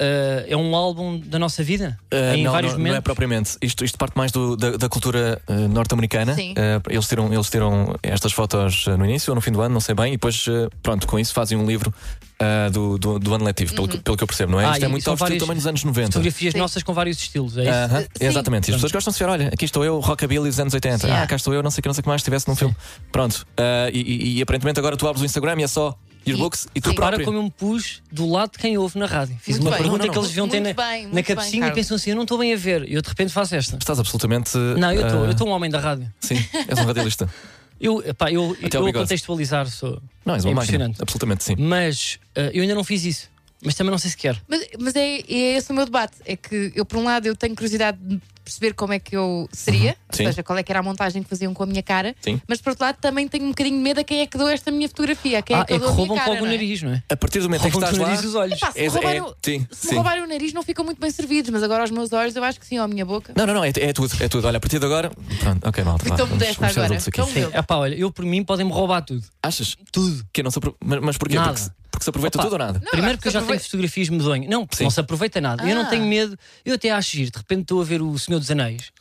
uh, 0.00 0.44
é 0.46 0.56
um 0.56 0.74
álbum 0.74 1.18
da 1.18 1.38
nossa 1.38 1.62
vida, 1.62 1.98
Uh, 2.12 2.34
em 2.36 2.44
não, 2.44 2.52
vários 2.52 2.72
não, 2.72 2.78
não 2.78 2.86
é 2.86 2.88
momentos. 2.88 3.04
propriamente. 3.04 3.56
Isto, 3.62 3.84
isto 3.84 3.98
parte 3.98 4.16
mais 4.16 4.32
do- 4.32 4.56
da, 4.56 4.70
da 4.76 4.88
cultura 4.88 5.40
uh, 5.48 5.52
norte-americana. 5.68 6.34
Sim. 6.34 6.52
Uh, 6.52 6.82
eles, 6.90 7.06
tiram, 7.06 7.32
eles 7.32 7.50
tiram 7.50 7.94
estas 8.02 8.32
fotos 8.32 8.86
no 8.86 9.04
início 9.04 9.30
ou 9.30 9.34
no 9.34 9.40
fim 9.40 9.52
do 9.52 9.60
ano, 9.60 9.74
não 9.74 9.80
sei 9.80 9.94
bem, 9.94 10.08
e 10.08 10.16
depois, 10.16 10.46
uh, 10.46 10.70
pronto, 10.82 11.06
com 11.06 11.18
isso 11.18 11.32
fazem 11.34 11.56
um 11.58 11.66
livro 11.66 11.92
uh, 12.40 12.70
do, 12.70 12.98
do, 12.98 13.18
do 13.18 13.34
ano 13.34 13.44
letivo, 13.44 13.74
pelo, 13.74 13.88
que- 13.88 13.98
pelo 13.98 14.16
que 14.16 14.22
eu 14.22 14.26
percebo, 14.26 14.52
não 14.52 14.60
é? 14.60 14.64
Ah, 14.66 14.72
isto 14.72 14.84
é 14.84 14.88
muito 14.88 15.10
ao 15.10 15.16
também 15.16 15.54
nos 15.54 15.66
anos 15.66 15.84
90. 15.84 16.12
Fotografias 16.12 16.52
Sim. 16.52 16.58
nossas 16.58 16.82
com 16.82 16.92
vários 16.94 17.18
estilos, 17.18 17.56
é 17.58 17.62
isso? 17.62 17.98
Sim. 18.18 18.24
Exatamente. 18.26 18.68
E 18.68 18.70
as 18.70 18.76
pessoas 18.76 18.92
gostam 18.92 19.12
de 19.12 19.18
ver, 19.18 19.28
olha, 19.28 19.48
aqui 19.48 19.64
estou 19.64 19.84
eu, 19.84 20.00
Rockabilly 20.00 20.48
dos 20.48 20.58
anos 20.60 20.72
80. 20.74 20.98
Sim. 20.98 21.10
Ah, 21.12 21.26
cá 21.26 21.36
estou 21.36 21.52
eu, 21.52 21.62
não 21.62 21.70
sei 21.70 21.80
o 21.80 21.82
que, 21.82 21.88
não 21.88 21.94
sei 21.94 22.00
o 22.00 22.02
que 22.04 22.08
mais, 22.08 22.20
estivesse 22.20 22.48
num 22.48 22.56
filme. 22.56 22.74
Pronto. 23.12 23.46
Uh, 23.58 23.90
e, 23.92 24.00
e- 24.00 24.38
e 24.38 24.42
aparentemente 24.42 24.78
agora 24.78 24.96
tu 24.96 25.06
abres 25.06 25.22
o 25.22 25.24
Instagram 25.26 25.56
e 25.60 25.64
é 25.64 25.66
só 25.68 25.94
e, 26.34 26.80
tu 26.80 26.90
sim. 26.90 26.94
Para 26.94 27.08
próprio. 27.08 27.24
como 27.24 27.38
eu 27.38 27.42
me 27.42 27.50
pus 27.50 28.02
do 28.10 28.28
lado 28.28 28.52
de 28.52 28.58
quem 28.58 28.76
ouve 28.78 28.98
na 28.98 29.06
rádio. 29.06 29.36
Fiz 29.40 29.56
Muito 29.56 29.64
uma 29.66 29.70
bem. 29.70 29.78
pergunta 29.82 29.98
Não, 29.98 30.06
não, 30.06 30.12
que 30.12 30.18
eles 30.18 30.28
deviam 30.28 30.48
ter 30.48 30.60
na, 30.60 30.72
bem, 30.72 31.06
na 31.06 31.12
bem, 31.14 31.24
cabecinha 31.24 31.68
e 31.68 31.72
pensam 31.72 31.96
assim: 31.96 32.10
eu 32.10 32.16
não 32.16 32.22
estou 32.22 32.38
bem 32.38 32.52
a 32.52 32.56
ver. 32.56 32.88
E 32.88 32.94
eu 32.94 33.02
de 33.02 33.08
repente 33.08 33.32
faço 33.32 33.54
esta. 33.54 33.76
Estás 33.76 33.98
absolutamente. 33.98 34.56
Não, 34.56 34.92
eu 34.92 35.06
estou, 35.06 35.20
uh, 35.20 35.24
eu 35.24 35.30
estou 35.30 35.48
um 35.48 35.50
homem 35.50 35.70
da 35.70 35.78
rádio. 35.78 36.12
Sim, 36.20 36.36
és 36.68 36.78
um 36.78 36.84
radialista. 36.84 37.28
Eu, 37.80 38.02
epá, 38.04 38.32
eu, 38.32 38.56
Até 38.60 38.76
eu 38.76 38.92
contextualizar 38.92 39.68
sou. 39.68 40.02
Não, 40.26 40.34
és 40.34 40.44
é 40.44 40.48
uma 40.48 40.56
máquina. 40.56 40.74
impressionante. 40.78 41.00
Absolutamente, 41.00 41.44
sim. 41.44 41.54
Mas 41.56 42.18
uh, 42.36 42.50
eu 42.52 42.62
ainda 42.62 42.74
não 42.74 42.82
fiz 42.82 43.04
isso. 43.04 43.30
Mas 43.62 43.74
também 43.74 43.90
não 43.90 43.98
sei 43.98 44.10
se 44.10 44.16
quero. 44.16 44.40
Mas, 44.48 44.66
mas 44.78 44.96
é, 44.96 45.20
é 45.20 45.56
esse 45.56 45.70
o 45.70 45.74
meu 45.74 45.84
debate. 45.84 46.14
É 46.24 46.36
que 46.36 46.72
eu, 46.74 46.84
por 46.84 46.98
um 46.98 47.04
lado, 47.04 47.26
eu 47.26 47.36
tenho 47.36 47.54
curiosidade 47.54 47.98
de 48.00 48.20
perceber 48.48 48.72
como 48.74 48.92
é 48.92 48.98
que 48.98 49.14
eu 49.16 49.48
seria, 49.52 49.96
ou 50.10 50.16
Sim. 50.16 50.24
seja, 50.24 50.42
qual 50.42 50.58
é 50.58 50.62
que 50.62 50.72
era 50.72 50.80
a 50.80 50.82
montagem 50.82 51.22
que 51.22 51.28
faziam 51.28 51.52
com 51.52 51.62
a 51.62 51.66
minha 51.66 51.82
cara, 51.82 52.14
Sim. 52.20 52.40
mas 52.48 52.60
por 52.60 52.70
outro 52.70 52.84
lado 52.84 52.96
também 53.00 53.28
tenho 53.28 53.44
um 53.44 53.48
bocadinho 53.50 53.76
de 53.76 53.82
medo 53.82 54.00
a 54.00 54.04
quem 54.04 54.20
é 54.20 54.26
que 54.26 54.36
dou 54.38 54.48
esta 54.48 54.70
minha 54.70 54.88
fotografia, 54.88 55.38
a 55.38 55.42
quem 55.42 55.54
ah, 55.56 55.60
é 55.60 55.64
que 55.64 55.72
eu 55.72 55.76
é 55.76 55.78
que 55.80 55.84
dou 55.84 55.92
a 55.92 55.94
minha 55.94 56.06
roubam-te 56.08 56.18
cara, 56.20 56.30
logo 56.32 56.42
o 56.42 56.46
não 56.46 56.52
é? 56.52 56.56
nariz, 56.56 56.82
não 56.82 56.92
é? 56.92 57.02
A 57.10 57.16
partir 57.16 57.38
do 57.40 57.44
momento 57.44 57.66
em 57.66 57.70
que 57.70 57.76
Roubam-te 57.76 57.94
estás 57.94 57.98
o 57.98 58.02
lá. 58.02 58.08
nariz 58.08 58.24
e 58.24 58.26
os 58.26 58.34
olhos. 58.34 58.56
Epá, 58.62 58.72
se, 58.72 58.78
É- 58.78 58.82
me 58.82 58.88
roubarem, 58.88 59.18
é- 59.18 59.22
o- 59.22 59.34
sim, 59.44 59.66
se 59.70 59.86
me 59.86 59.90
sim. 59.90 59.94
roubarem 59.96 60.22
o 60.22 60.26
nariz 60.26 60.52
não 60.52 60.62
ficam 60.62 60.84
muito 60.84 61.00
bem 61.00 61.10
servidos, 61.10 61.50
mas 61.50 61.62
agora 61.62 61.82
aos 61.82 61.90
meus 61.90 62.12
olhos 62.12 62.34
eu 62.34 62.42
acho 62.44 62.58
que 62.58 62.66
sim, 62.66 62.78
ou 62.78 62.84
a 62.84 62.88
minha 62.88 63.04
boca. 63.04 63.32
Não, 63.36 63.46
não, 63.46 63.54
não, 63.54 63.64
é, 63.64 63.68
é 63.68 63.92
tudo, 63.92 64.10
é 64.20 64.28
tudo. 64.28 64.46
Olha, 64.46 64.56
a 64.56 64.60
partir 64.60 64.78
de 64.78 64.86
agora. 64.86 65.10
Pronto, 65.40 65.68
ok, 65.68 65.84
malta. 65.84 66.00
Fui 66.04 66.10
vá, 66.10 66.16
tão 66.16 66.26
vamos- 66.26 66.40
modesta 66.42 66.60
vamos 66.60 66.74
ser 66.74 66.80
agora, 66.80 66.94
adultos 66.94 67.08
aqui. 67.08 67.16
tão 67.16 67.26
Sim, 67.26 67.32
humilde. 67.40 67.56
epá, 67.58 67.76
olha, 67.76 67.94
eu 67.94 68.10
por 68.10 68.24
mim 68.24 68.42
podem-me 68.44 68.72
roubar 68.72 69.02
tudo. 69.02 69.22
Achas? 69.42 69.76
Tudo. 69.92 70.24
Que 70.32 70.42
não 70.42 70.50
se 70.50 70.58
apro... 70.58 70.74
mas, 70.82 71.00
mas 71.00 71.16
porquê? 71.18 71.36
Nada. 71.36 71.48
Porque, 71.52 71.62
se- 71.64 71.70
porque 71.90 72.04
se 72.04 72.10
aproveita 72.10 72.38
Opa. 72.38 72.44
tudo 72.44 72.52
ou 72.54 72.58
nada? 72.58 72.80
Não, 72.82 72.90
Primeiro 72.90 73.14
acho 73.14 73.22
que 73.22 73.28
eu 73.28 73.32
já 73.32 73.42
tenho 73.42 73.60
fotografias 73.60 74.08
medonhas. 74.08 74.48
Não, 74.50 74.66
porque 74.66 74.76
Sim. 74.78 74.84
não 74.84 74.90
se 74.90 75.00
aproveita 75.00 75.40
nada. 75.40 75.68
Eu 75.68 75.74
não 75.74 75.82
Ah. 75.82 75.86
tenho 75.86 76.04
medo. 76.06 76.38
Eu 76.64 76.74
até 76.74 76.90
acho 76.90 77.16
giro. 77.16 77.30
De 77.30 77.38
repente 77.38 77.62
estou 77.62 77.80
a 77.80 77.84
ver 77.84 78.02
o 78.02 78.18
Senhor 78.18 78.38
dos 78.38 78.50
Anéis 78.50 78.92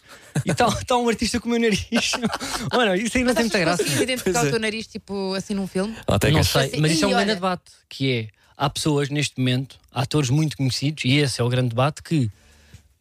e 0.45 0.51
está 0.51 0.69
tá 0.85 0.97
um 0.97 1.07
artista 1.09 1.39
com 1.39 1.47
o 1.47 1.51
meu 1.51 1.59
nariz. 1.61 1.87
Mano, 2.73 2.95
isso 2.95 3.17
aí 3.17 3.23
não 3.23 3.29
Mas 3.33 3.35
tem 3.35 3.43
muita 3.43 3.59
graça. 3.59 3.83
consegues 3.83 4.01
identificar 4.01 4.39
Pois 4.39 4.43
o 4.45 4.47
é. 4.47 4.51
teu 4.51 4.59
nariz 4.59 4.87
tipo 4.87 5.33
assim 5.33 5.53
num 5.53 5.67
filme? 5.67 5.95
Ah, 6.07 6.17
tem 6.19 6.31
Não 6.31 6.43
sei, 6.43 6.65
Assim, 6.67 6.79
mas 6.79 6.91
isso 6.93 7.03
é 7.05 7.07
um 7.07 7.11
grande 7.11 7.33
debate. 7.35 7.63
Que 7.89 8.11
é, 8.13 8.27
há 8.57 8.69
pessoas 8.69 9.09
neste 9.09 9.37
momento, 9.39 9.77
atores 9.93 10.29
muito 10.29 10.55
conhecidos, 10.57 11.03
e 11.05 11.17
esse 11.17 11.39
é 11.41 11.43
o 11.43 11.49
grande 11.49 11.69
debate, 11.69 12.01
que 12.01 12.29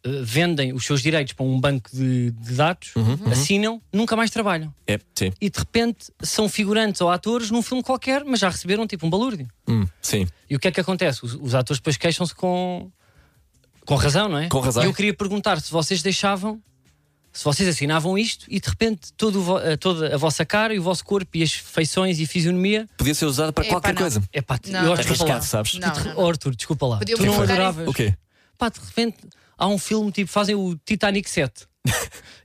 eh, 0.03 0.09
vendem 0.23 0.73
os 0.73 0.85
seus 0.85 1.01
direitos 1.01 1.33
para 1.33 1.45
um 1.45 1.59
banco 1.59 1.89
de, 1.93 2.31
de 2.31 2.53
dados, 2.53 2.95
Uhum, 2.95 3.17
assinam, 3.31 3.81
nunca 3.91 4.15
mais 4.15 4.29
trabalham. 4.31 4.73
É, 4.85 4.99
sim. 5.15 5.31
E 5.41 5.49
de 5.49 5.59
repente 5.59 6.11
são 6.21 6.47
figurantes 6.47 7.01
ou 7.01 7.09
atores 7.09 7.49
num 7.51 7.61
filme 7.61 7.83
qualquer, 7.83 8.23
mas 8.25 8.39
já 8.39 8.49
receberam 8.49 8.85
tipo 8.87 9.05
um 9.05 9.09
balúrdio. 9.09 9.47
Hum, 9.67 9.85
sim. 10.01 10.27
E 10.49 10.55
o 10.55 10.59
que 10.59 10.67
é 10.67 10.71
que 10.71 10.79
acontece? 10.79 11.25
Os, 11.25 11.33
os 11.33 11.53
atores 11.55 11.79
depois 11.79 11.97
queixam-se 11.97 12.33
com, 12.35 12.89
com 13.85 13.95
razão, 13.95 14.27
não 14.29 14.37
é? 14.37 14.47
Com 14.49 14.59
razão. 14.59 14.83
E 14.83 14.85
eu 14.85 14.93
queria 14.93 15.13
perguntar 15.13 15.59
se 15.61 15.71
vocês 15.71 16.01
deixavam, 16.01 16.61
se 17.33 17.43
vocês 17.43 17.69
assinavam 17.69 18.17
isto 18.17 18.45
e 18.49 18.59
de 18.59 18.67
repente 18.67 19.13
todo 19.13 19.59
eh, 19.59 19.77
toda 19.77 20.13
a 20.15 20.17
vossa 20.17 20.43
cara 20.45 20.73
e 20.73 20.79
o 20.79 20.81
vosso 20.81 21.05
corpo 21.05 21.29
e 21.37 21.43
as 21.43 21.51
feições 21.53 22.19
e 22.19 22.25
fisionomia. 22.25 22.87
Podia 22.97 23.13
ser 23.13 23.25
usado 23.25 23.53
para 23.53 23.63
Epá, 23.65 23.75
qualquer 23.75 23.93
não. 23.93 24.01
coisa. 24.01 24.23
É 24.33 24.41
pá, 24.41 24.59
Não, 24.67 24.79
eu 24.79 24.85
não, 24.85 24.93
acho 24.93 25.01
que 25.03 25.07
Arriscado, 25.09 25.31
lá. 25.33 25.41
sabes? 25.41 25.73
Não, 25.75 25.91
Tu- 25.93 26.03
não, 26.05 26.13
Oh, 26.17 26.27
Arthur, 26.29 26.55
desculpa 26.55 26.85
lá. 26.87 26.97
Podiam 26.97 27.17
tu 27.17 27.25
não 27.25 27.41
adoravas. 27.41 27.87
O 27.87 27.93
quê? 27.93 28.15
Pá, 28.57 28.69
de 28.69 28.79
repente 28.79 29.17
há 29.57 29.67
um 29.67 29.77
filme 29.77 30.11
tipo, 30.11 30.29
fazem 30.31 30.55
o 30.55 30.75
Titanic 30.85 31.29
7 31.29 31.65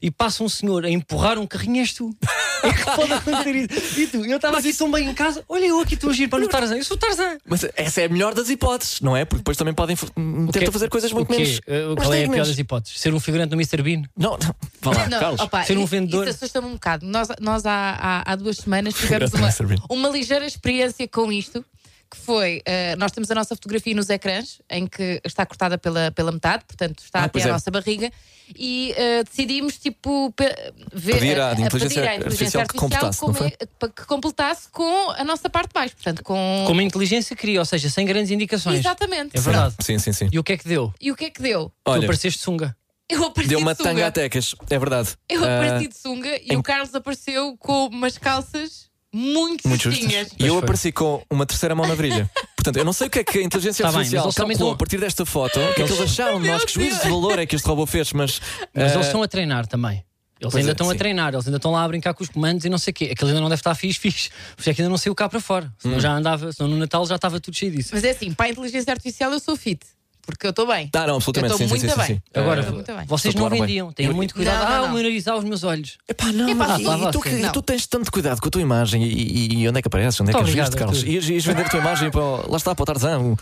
e 0.00 0.10
passa 0.10 0.42
um 0.44 0.48
senhor 0.48 0.84
a 0.84 0.90
empurrar 0.90 1.38
um 1.38 1.46
carrinho, 1.46 1.80
és 1.80 1.92
tu. 1.92 2.16
É 2.62 2.72
que 2.72 2.84
pode 2.84 3.12
acontecer 3.12 3.56
isso. 3.56 4.00
E 4.00 4.06
tu, 4.06 4.24
eu 4.24 4.36
estava 4.36 4.58
aqui 4.58 4.72
tão 4.72 4.88
bem 4.88 5.08
em 5.08 5.14
casa, 5.14 5.44
olha 5.48 5.64
eu 5.66 5.80
aqui 5.80 5.94
estou 5.94 6.10
a 6.10 6.12
agir 6.12 6.28
para 6.28 6.38
no 6.38 6.46
Tarzan. 6.48 6.76
Eu 6.76 6.84
sou 6.84 6.96
o 6.96 7.00
Tarzan. 7.00 7.38
Mas 7.44 7.66
essa 7.74 8.02
é 8.02 8.04
a 8.04 8.08
melhor 8.08 8.34
das 8.34 8.48
hipóteses, 8.50 9.00
não 9.00 9.16
é? 9.16 9.24
Porque 9.24 9.38
depois 9.40 9.56
também 9.56 9.74
podem 9.74 9.96
f- 9.96 10.06
tentar 10.52 10.70
fazer 10.70 10.88
coisas 10.88 11.12
muito 11.12 11.28
o 11.28 11.32
menos. 11.32 11.60
Mais 11.66 11.94
Qual 12.06 12.14
é 12.14 12.24
a 12.24 12.28
pior 12.28 12.46
das 12.46 12.56
hipóteses? 12.58 13.00
Ser 13.00 13.12
um 13.12 13.18
figurante 13.18 13.50
no 13.50 13.56
Mr. 13.60 13.82
Bean? 13.82 14.02
Não, 14.16 14.38
não. 14.38 14.54
Vá 14.80 14.92
lá, 14.96 15.08
Não, 15.08 15.18
Carlos. 15.18 15.40
opa, 15.40 15.64
ser 15.64 15.76
um 15.76 15.86
vendedor. 15.86 16.26
Isso 16.28 16.36
assusta-me 16.36 16.68
um 16.68 16.74
bocado. 16.74 17.04
Nós, 17.04 17.28
nós 17.40 17.66
há, 17.66 17.96
há, 18.00 18.32
há 18.32 18.36
duas 18.36 18.58
semanas 18.58 18.94
tivemos 18.94 19.32
uma, 19.34 19.48
uma 19.90 20.08
ligeira 20.08 20.46
experiência 20.46 21.08
com 21.08 21.32
isto. 21.32 21.64
Que 22.12 22.18
foi, 22.18 22.60
eh, 22.66 22.94
nós 22.96 23.10
temos 23.10 23.30
a 23.30 23.34
nossa 23.34 23.54
fotografia 23.56 23.94
nos 23.94 24.10
ecrãs, 24.10 24.60
em 24.68 24.86
que 24.86 25.18
está 25.24 25.46
cortada 25.46 25.78
pela, 25.78 26.10
pela 26.10 26.30
metade, 26.30 26.62
portanto 26.66 26.98
está 27.02 27.20
Ah, 27.20 27.24
até 27.24 27.42
a 27.42 27.46
é. 27.48 27.52
nossa 27.52 27.70
barriga, 27.70 28.12
e 28.54 28.92
eh, 28.98 29.24
decidimos, 29.24 29.78
tipo, 29.78 30.30
ver, 30.92 31.14
Pedir 31.14 31.40
à 31.40 31.46
a- 31.46 31.50
a 31.52 31.60
inteligência 31.60 32.02
artificial 32.10 32.66
que 32.68 32.76
completasse, 32.76 33.18
como 33.18 33.38
é- 33.44 33.50
que 33.50 34.04
completasse 34.06 34.68
com 34.70 35.10
a 35.12 35.24
nossa 35.24 35.48
parte 35.48 35.68
de 35.68 35.72
baixo, 35.72 35.94
portanto, 35.94 36.22
com. 36.22 36.64
Como 36.66 36.80
a 36.80 36.84
inteligência 36.84 37.34
queria, 37.34 37.60
ou 37.60 37.64
seja, 37.64 37.88
sem 37.88 38.04
grandes 38.04 38.30
indicações. 38.30 38.80
Exatamente. 38.80 39.30
É 39.34 39.40
verdade. 39.40 39.74
Sim, 39.80 39.98
sim, 39.98 40.12
sim. 40.12 40.28
E 40.30 40.38
o 40.38 40.44
que 40.44 40.52
é 40.52 40.58
que 40.58 40.68
deu? 40.68 40.92
E 41.00 41.10
o 41.10 41.16
que 41.16 41.24
é 41.24 41.30
que 41.30 41.40
deu? 41.40 41.72
Tu 41.82 41.90
Olha, 41.90 42.04
apareceste 42.04 42.40
sunga. 42.42 42.76
Eu 43.08 43.24
apareci 43.24 43.48
deu 43.48 43.58
uma 43.58 43.72
de 43.72 43.78
sunga. 43.78 43.90
tanga 43.90 44.06
a 44.06 44.10
tecas, 44.10 44.54
é 44.68 44.78
verdade. 44.78 45.10
Eu 45.30 45.42
Ah, 45.44 45.56
apareci 45.56 45.88
de 45.88 45.96
sunga 45.96 46.28
e 46.36 46.48
em- 46.52 46.56
o 46.58 46.62
Carlos 46.62 46.94
apareceu 46.94 47.56
com 47.58 47.86
umas 47.86 48.18
calças 48.18 48.90
muito, 49.12 49.68
Muito 49.68 49.82
justinhas. 49.82 50.28
justas. 50.28 50.36
E 50.40 50.46
eu 50.46 50.58
apareci 50.58 50.90
com 50.92 51.22
uma 51.30 51.44
terceira 51.46 51.74
mão 51.74 51.86
na 51.86 51.94
virilha. 51.94 52.30
Portanto, 52.56 52.76
eu 52.76 52.84
não 52.84 52.92
sei 52.92 53.08
o 53.08 53.10
que 53.10 53.18
é 53.18 53.24
que 53.24 53.38
a 53.38 53.42
inteligência 53.42 53.82
Tá 53.84 53.90
bem, 53.90 53.98
artificial 53.98 54.24
mas 54.24 54.26
eles 54.26 54.34
também 54.36 54.56
calculou 54.56 54.72
estão- 54.72 54.74
a 54.74 54.78
partir 54.78 54.98
desta 54.98 55.26
foto, 55.26 55.58
o 55.60 55.74
que 55.74 55.82
é 55.82 55.86
que 55.86 55.92
eles 55.92 56.00
acharam 56.00 56.40
de 56.40 56.46
nós, 56.48 56.64
que 56.64 56.72
juízo 56.72 57.02
de 57.02 57.08
valor 57.10 57.38
é 57.38 57.44
que 57.46 57.56
este 57.56 57.66
robô 57.66 57.84
fez, 57.86 58.12
mas. 58.12 58.40
Mas 58.72 58.92
ah, 58.92 58.94
eles 58.94 59.06
estão 59.06 59.22
a 59.22 59.28
treinar 59.28 59.66
também. 59.66 60.04
Eles 60.40 60.50
Pois 60.52 60.56
ainda 60.56 60.70
é, 60.70 60.72
estão 60.72 60.88
sim. 60.88 60.94
a 60.94 60.98
treinar, 60.98 61.32
eles 61.34 61.46
ainda 61.46 61.56
estão 61.56 61.70
lá 61.70 61.84
a 61.84 61.88
brincar 61.88 62.14
com 62.14 62.22
os 62.24 62.28
comandos 62.28 62.64
e 62.64 62.68
não 62.68 62.78
sei 62.78 62.90
o 62.90 62.94
quê. 62.94 63.10
Aquilo 63.12 63.28
ainda 63.28 63.40
não 63.40 63.48
deve 63.48 63.60
estar 63.60 63.74
fixe, 63.76 63.98
fixe. 64.00 64.28
Porque 64.56 64.70
é 64.70 64.74
que 64.74 64.80
ainda 64.82 64.90
não 64.90 64.98
saiu 64.98 65.14
cá 65.14 65.28
para 65.28 65.38
fora. 65.40 65.66
Hum. 65.66 65.70
Senão 65.78 66.00
já 66.00 66.12
andava, 66.12 66.52
senão 66.52 66.68
no 66.68 66.76
Natal 66.76 67.06
já 67.06 67.14
estava 67.14 67.38
tudo 67.38 67.56
cheio 67.56 67.70
disso. 67.70 67.90
Mas 67.92 68.02
é 68.02 68.10
assim, 68.10 68.32
para 68.32 68.46
a 68.46 68.48
inteligência 68.48 68.90
artificial 68.92 69.30
eu 69.32 69.38
sou 69.38 69.56
fit. 69.56 69.80
Porque 70.24 70.46
eu 70.46 70.50
estou 70.50 70.66
bem. 70.66 70.88
Tá, 70.88 71.06
não, 71.06 71.16
absolutamente. 71.16 71.50
Eu 71.52 71.56
estou 71.56 71.68
muito 71.68 71.80
sim, 71.82 71.88
sim, 71.88 71.96
bem. 71.96 72.06
sim. 72.16 72.22
Agora, 72.40 72.60
Estou 72.60 72.74
muito 72.76 72.94
bem. 72.94 73.06
vocês 73.06 73.34
não 73.34 73.50
vendiam, 73.50 73.92
tenham 73.92 74.12
Eu- 74.12 74.16
muito 74.16 74.34
cuidado. 74.34 74.58
Não, 74.58 74.68
não, 74.68 74.72
ah, 74.74 74.78
não. 74.78 74.86
o 74.90 74.92
meu 74.94 75.02
nariz 75.02 75.26
aos 75.26 75.42
meus 75.44 75.64
olhos. 75.64 75.98
Epá, 76.08 76.26
não, 76.32 76.48
Epá, 76.48 76.76
sim. 76.76 76.82
e, 76.84 77.10
tu, 77.10 77.20
que- 77.20 77.30
Não. 77.30 77.52
tu 77.52 77.60
tens 77.62 77.86
tanto 77.88 78.10
cuidado 78.12 78.40
com 78.40 78.46
a 78.46 78.50
tua 78.50 78.62
imagem 78.62 79.02
e, 79.02 79.08
e- 79.12 79.54
e 79.62 79.68
onde 79.68 79.78
é 79.80 79.82
que 79.82 79.88
apareces? 79.88 80.20
Onde 80.20 80.30
é 80.30 80.34
que 80.34 80.40
as 80.40 80.48
viste, 80.48 80.76
Carlos? 80.76 80.98
Arthur. 80.98 81.10
Ias, 81.10 81.28
ias 81.28 81.44
vender 81.44 81.66
a 81.66 81.68
tua 81.68 81.80
imagem 81.80 82.10
para 82.10 82.20
o, 82.22 82.50
lá 82.50 82.56
está, 82.56 82.72
para 82.74 82.82
o 82.82 82.86
Tarzan, 82.86 83.18
o, 83.20 83.36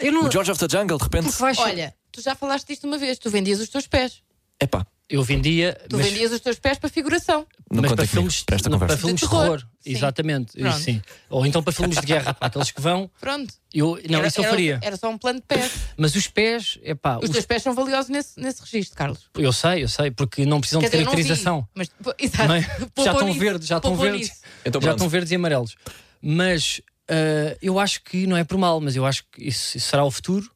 Eu 0.00 0.12
não. 0.12 0.24
o 0.28 0.30
George 0.30 0.52
of 0.52 0.60
the 0.66 0.68
Jungle, 0.78 0.96
de 0.98 1.02
repente. 1.04 1.28
Olha, 1.58 1.92
tu 2.12 2.22
já 2.22 2.34
falaste 2.36 2.68
disto 2.68 2.86
uma 2.86 2.96
vez, 2.96 3.18
tu 3.18 3.28
vendias 3.28 3.58
os 3.60 3.68
teus 3.68 3.86
pés. 3.88 4.22
Epá, 4.60 4.86
Eu 5.08 5.22
vendia. 5.22 5.72
Tu 5.88 5.96
mas, 5.96 6.06
vendias 6.06 6.32
os 6.32 6.40
teus 6.40 6.58
pés 6.58 6.76
para 6.78 6.90
figuração. 6.90 7.46
não 7.70 7.80
mas 7.80 7.92
para 7.92 8.06
filmes, 8.06 8.44
não, 8.68 8.78
para 8.78 8.94
filmes 8.96 9.20
de 9.20 9.26
terror. 9.26 9.42
terror. 9.42 9.60
Sim. 9.80 9.90
Exatamente. 9.90 10.58
Pronto. 10.58 10.78
Sim. 10.78 11.02
Ou 11.30 11.46
então 11.46 11.62
para 11.62 11.72
filmes 11.72 11.98
de 11.98 12.06
guerra, 12.06 12.34
para 12.34 12.48
aqueles 12.48 12.70
que 12.70 12.80
vão. 12.80 13.10
Pronto. 13.18 13.54
Eu, 13.72 13.98
não, 14.08 14.18
era, 14.18 14.28
isso 14.28 14.38
eu 14.40 14.44
era- 14.44 14.50
faria. 14.50 14.78
Era 14.82 14.96
só 14.98 15.08
um 15.08 15.16
plano 15.16 15.40
de 15.40 15.46
pés. 15.46 15.72
Mas 15.96 16.14
os 16.14 16.26
pés, 16.28 16.78
é 16.82 16.94
pá, 16.94 17.18
Os 17.22 17.30
teus 17.30 17.46
pés 17.46 17.62
são 17.62 17.74
valiosos 17.74 18.10
nesse, 18.10 18.38
nesse 18.38 18.60
registro, 18.60 18.96
Carlos. 18.96 19.30
eu 19.34 19.52
sei, 19.52 19.82
eu 19.82 19.88
sei, 19.88 20.10
porque 20.10 20.44
não 20.44 20.60
precisam 20.60 20.82
Quer 20.82 20.90
de 20.90 20.96
vi, 20.98 21.04
caracterização. 21.04 21.66
mas, 21.74 21.90
exato. 22.18 22.48
Não 22.48 22.54
é? 22.54 22.60
Já 23.02 23.12
estão 23.12 23.32
verdes, 23.32 23.66
já 23.68 23.76
estão 23.78 23.96
verdes. 23.96 24.42
Então, 24.64 24.80
já 24.80 24.92
estão 24.92 25.08
verdes 25.08 25.32
e 25.32 25.36
amarelos. 25.36 25.74
Mas 26.20 26.82
ah, 27.08 27.56
eu 27.62 27.80
acho 27.80 28.02
que 28.02 28.26
não 28.26 28.36
é 28.36 28.44
por 28.44 28.58
mal, 28.58 28.80
mas 28.80 28.94
eu 28.94 29.06
acho 29.06 29.24
que 29.32 29.48
isso, 29.48 29.76
isso 29.76 29.88
será 29.88 30.04
o 30.04 30.10
futuro. 30.10 30.50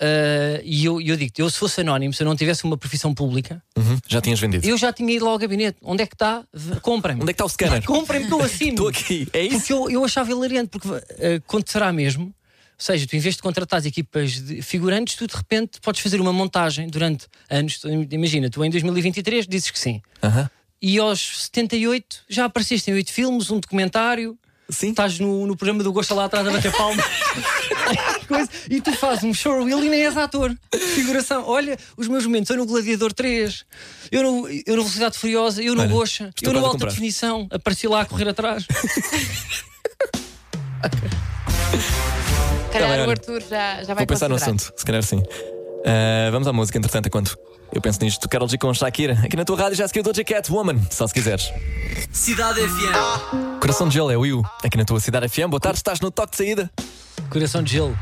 Ah, 0.00 0.60
e 0.64 0.84
eu, 0.84 1.00
eu 1.00 1.16
digo 1.16 1.32
eu 1.36 1.50
se 1.50 1.58
fosse 1.58 1.82
anónimo, 1.82 2.14
se 2.14 2.22
eu 2.22 2.26
não 2.26 2.34
tivesse 2.34 2.64
uma 2.64 2.76
profissão 2.76 3.14
pública, 3.14 3.62
Uhum, 3.76 3.98
já 4.08 4.20
tinhas 4.20 4.40
vendido. 4.40 4.66
eu 4.66 4.76
já 4.78 4.92
tinha 4.92 5.12
ido 5.12 5.24
lá 5.26 5.30
ao 5.32 5.38
gabinete. 5.38 5.78
Onde 5.82 6.02
é 6.02 6.06
que 6.06 6.14
está? 6.14 6.42
Comprem-me. 6.82 7.20
Onde 7.22 7.30
é 7.30 7.34
que 7.34 7.42
está 7.42 7.44
o 7.44 7.48
scanner? 7.48 7.82
Comprem-me 7.84 8.26
que 8.26 8.32
eu 8.32 8.42
assino. 8.42 8.70
Estou 8.70 8.88
aqui, 8.88 9.28
é 9.32 9.42
isso? 9.42 9.58
Porque 9.58 9.72
eu, 9.74 9.90
eu 9.90 10.04
achava 10.04 10.30
hilariante, 10.30 10.68
porque 10.70 10.88
uh, 10.88 11.62
será 11.66 11.92
mesmo, 11.92 12.24
ou 12.24 12.32
seja, 12.78 13.06
tu 13.06 13.14
em 13.14 13.18
vez 13.18 13.36
de 13.36 13.42
contratar 13.42 13.84
equipas 13.84 14.32
de 14.40 14.62
figurantes, 14.62 15.14
tu 15.16 15.26
de 15.26 15.36
repente 15.36 15.80
podes 15.82 16.00
fazer 16.00 16.18
uma 16.20 16.32
montagem 16.32 16.88
durante 16.88 17.26
anos. 17.50 17.78
Tu, 17.78 17.88
imagina, 18.10 18.48
tu 18.48 18.64
em 18.64 18.70
2023 18.70 19.46
dizes 19.46 19.70
que 19.70 19.78
sim. 19.78 20.00
Aham. 20.22 20.48
E 20.82 20.98
aos 20.98 21.44
78 21.44 22.20
já 22.26 22.46
apareceste 22.46 22.90
em 22.90 22.94
oito 22.94 23.12
filmes, 23.12 23.50
um 23.50 23.60
documentário, 23.60 24.38
Sim. 24.70 24.90
estás 24.90 25.18
no, 25.18 25.46
no 25.46 25.56
programa 25.56 25.82
do 25.82 25.92
Gosta 25.92 26.14
lá 26.14 26.24
atrás 26.24 26.46
a 26.46 26.50
bater 26.50 26.72
palmas. 26.72 27.04
Coisa, 28.26 28.48
e 28.70 28.80
tu 28.80 28.92
fazes 28.92 29.24
um 29.24 29.34
showreel 29.34 29.82
e 29.82 29.88
nem 29.88 30.04
és 30.04 30.16
ator. 30.16 30.56
Figuração. 30.94 31.44
Olha, 31.46 31.76
os 31.96 32.06
meus 32.06 32.24
momentos, 32.24 32.50
eu 32.50 32.56
no 32.56 32.66
Gladiador 32.66 33.12
3, 33.12 33.64
eu 34.12 34.22
no, 34.22 34.48
eu 34.48 34.76
no 34.76 34.82
Velocidade 34.82 35.18
Furiosa, 35.18 35.62
eu 35.62 35.74
no 35.74 35.82
Olha, 35.82 35.90
Gocha, 35.90 36.30
estou 36.36 36.52
eu 36.52 36.60
no 36.60 36.64
Alta 36.64 36.72
comprar. 36.78 36.90
Definição, 36.90 37.48
apareci 37.50 37.88
lá 37.88 38.02
a 38.02 38.04
correr 38.04 38.28
atrás. 38.28 38.66
Calhar 42.72 42.98
bem, 42.98 43.06
o. 43.06 43.10
Arthur 43.10 43.42
já, 43.42 43.82
já 43.82 43.94
vai 43.94 43.96
Vou 43.96 44.06
pensar 44.06 44.28
no 44.28 44.36
assunto, 44.36 44.72
se 44.76 44.84
calhar 44.84 45.02
sim. 45.02 45.22
Ah, 45.86 46.30
vamos 46.30 46.46
à 46.48 46.52
música, 46.52 46.78
entretanto, 46.78 47.06
enquanto 47.06 47.36
eu 47.72 47.80
penso 47.80 48.00
nisto. 48.02 48.28
Carol 48.28 48.48
G 48.48 48.58
com 48.58 48.72
Shakira, 48.74 49.14
aqui 49.24 49.36
na 49.36 49.44
tua 49.44 49.56
rádio 49.56 49.76
já 49.76 49.86
seguiu 49.88 50.02
Doja 50.02 50.24
Cat 50.24 50.50
Woman, 50.50 50.80
só 50.90 51.06
se 51.06 51.14
quiseres. 51.14 51.50
Cidade 52.12 52.60
FM. 52.60 53.60
Coração 53.60 53.88
de 53.88 53.94
Gelo 53.94 54.10
é 54.10 54.16
o 54.16 54.20
Will, 54.20 54.42
aqui 54.64 54.76
na 54.76 54.84
tua 54.84 55.00
cidade 55.00 55.28
FM. 55.28 55.48
Boa 55.48 55.60
tarde, 55.60 55.78
estás 55.78 56.00
no 56.00 56.10
toque 56.10 56.32
de 56.32 56.36
saída. 56.38 56.70
Coração 57.30 57.62
de 57.62 57.70
gelo. 57.72 57.96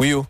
Will, 0.00 0.26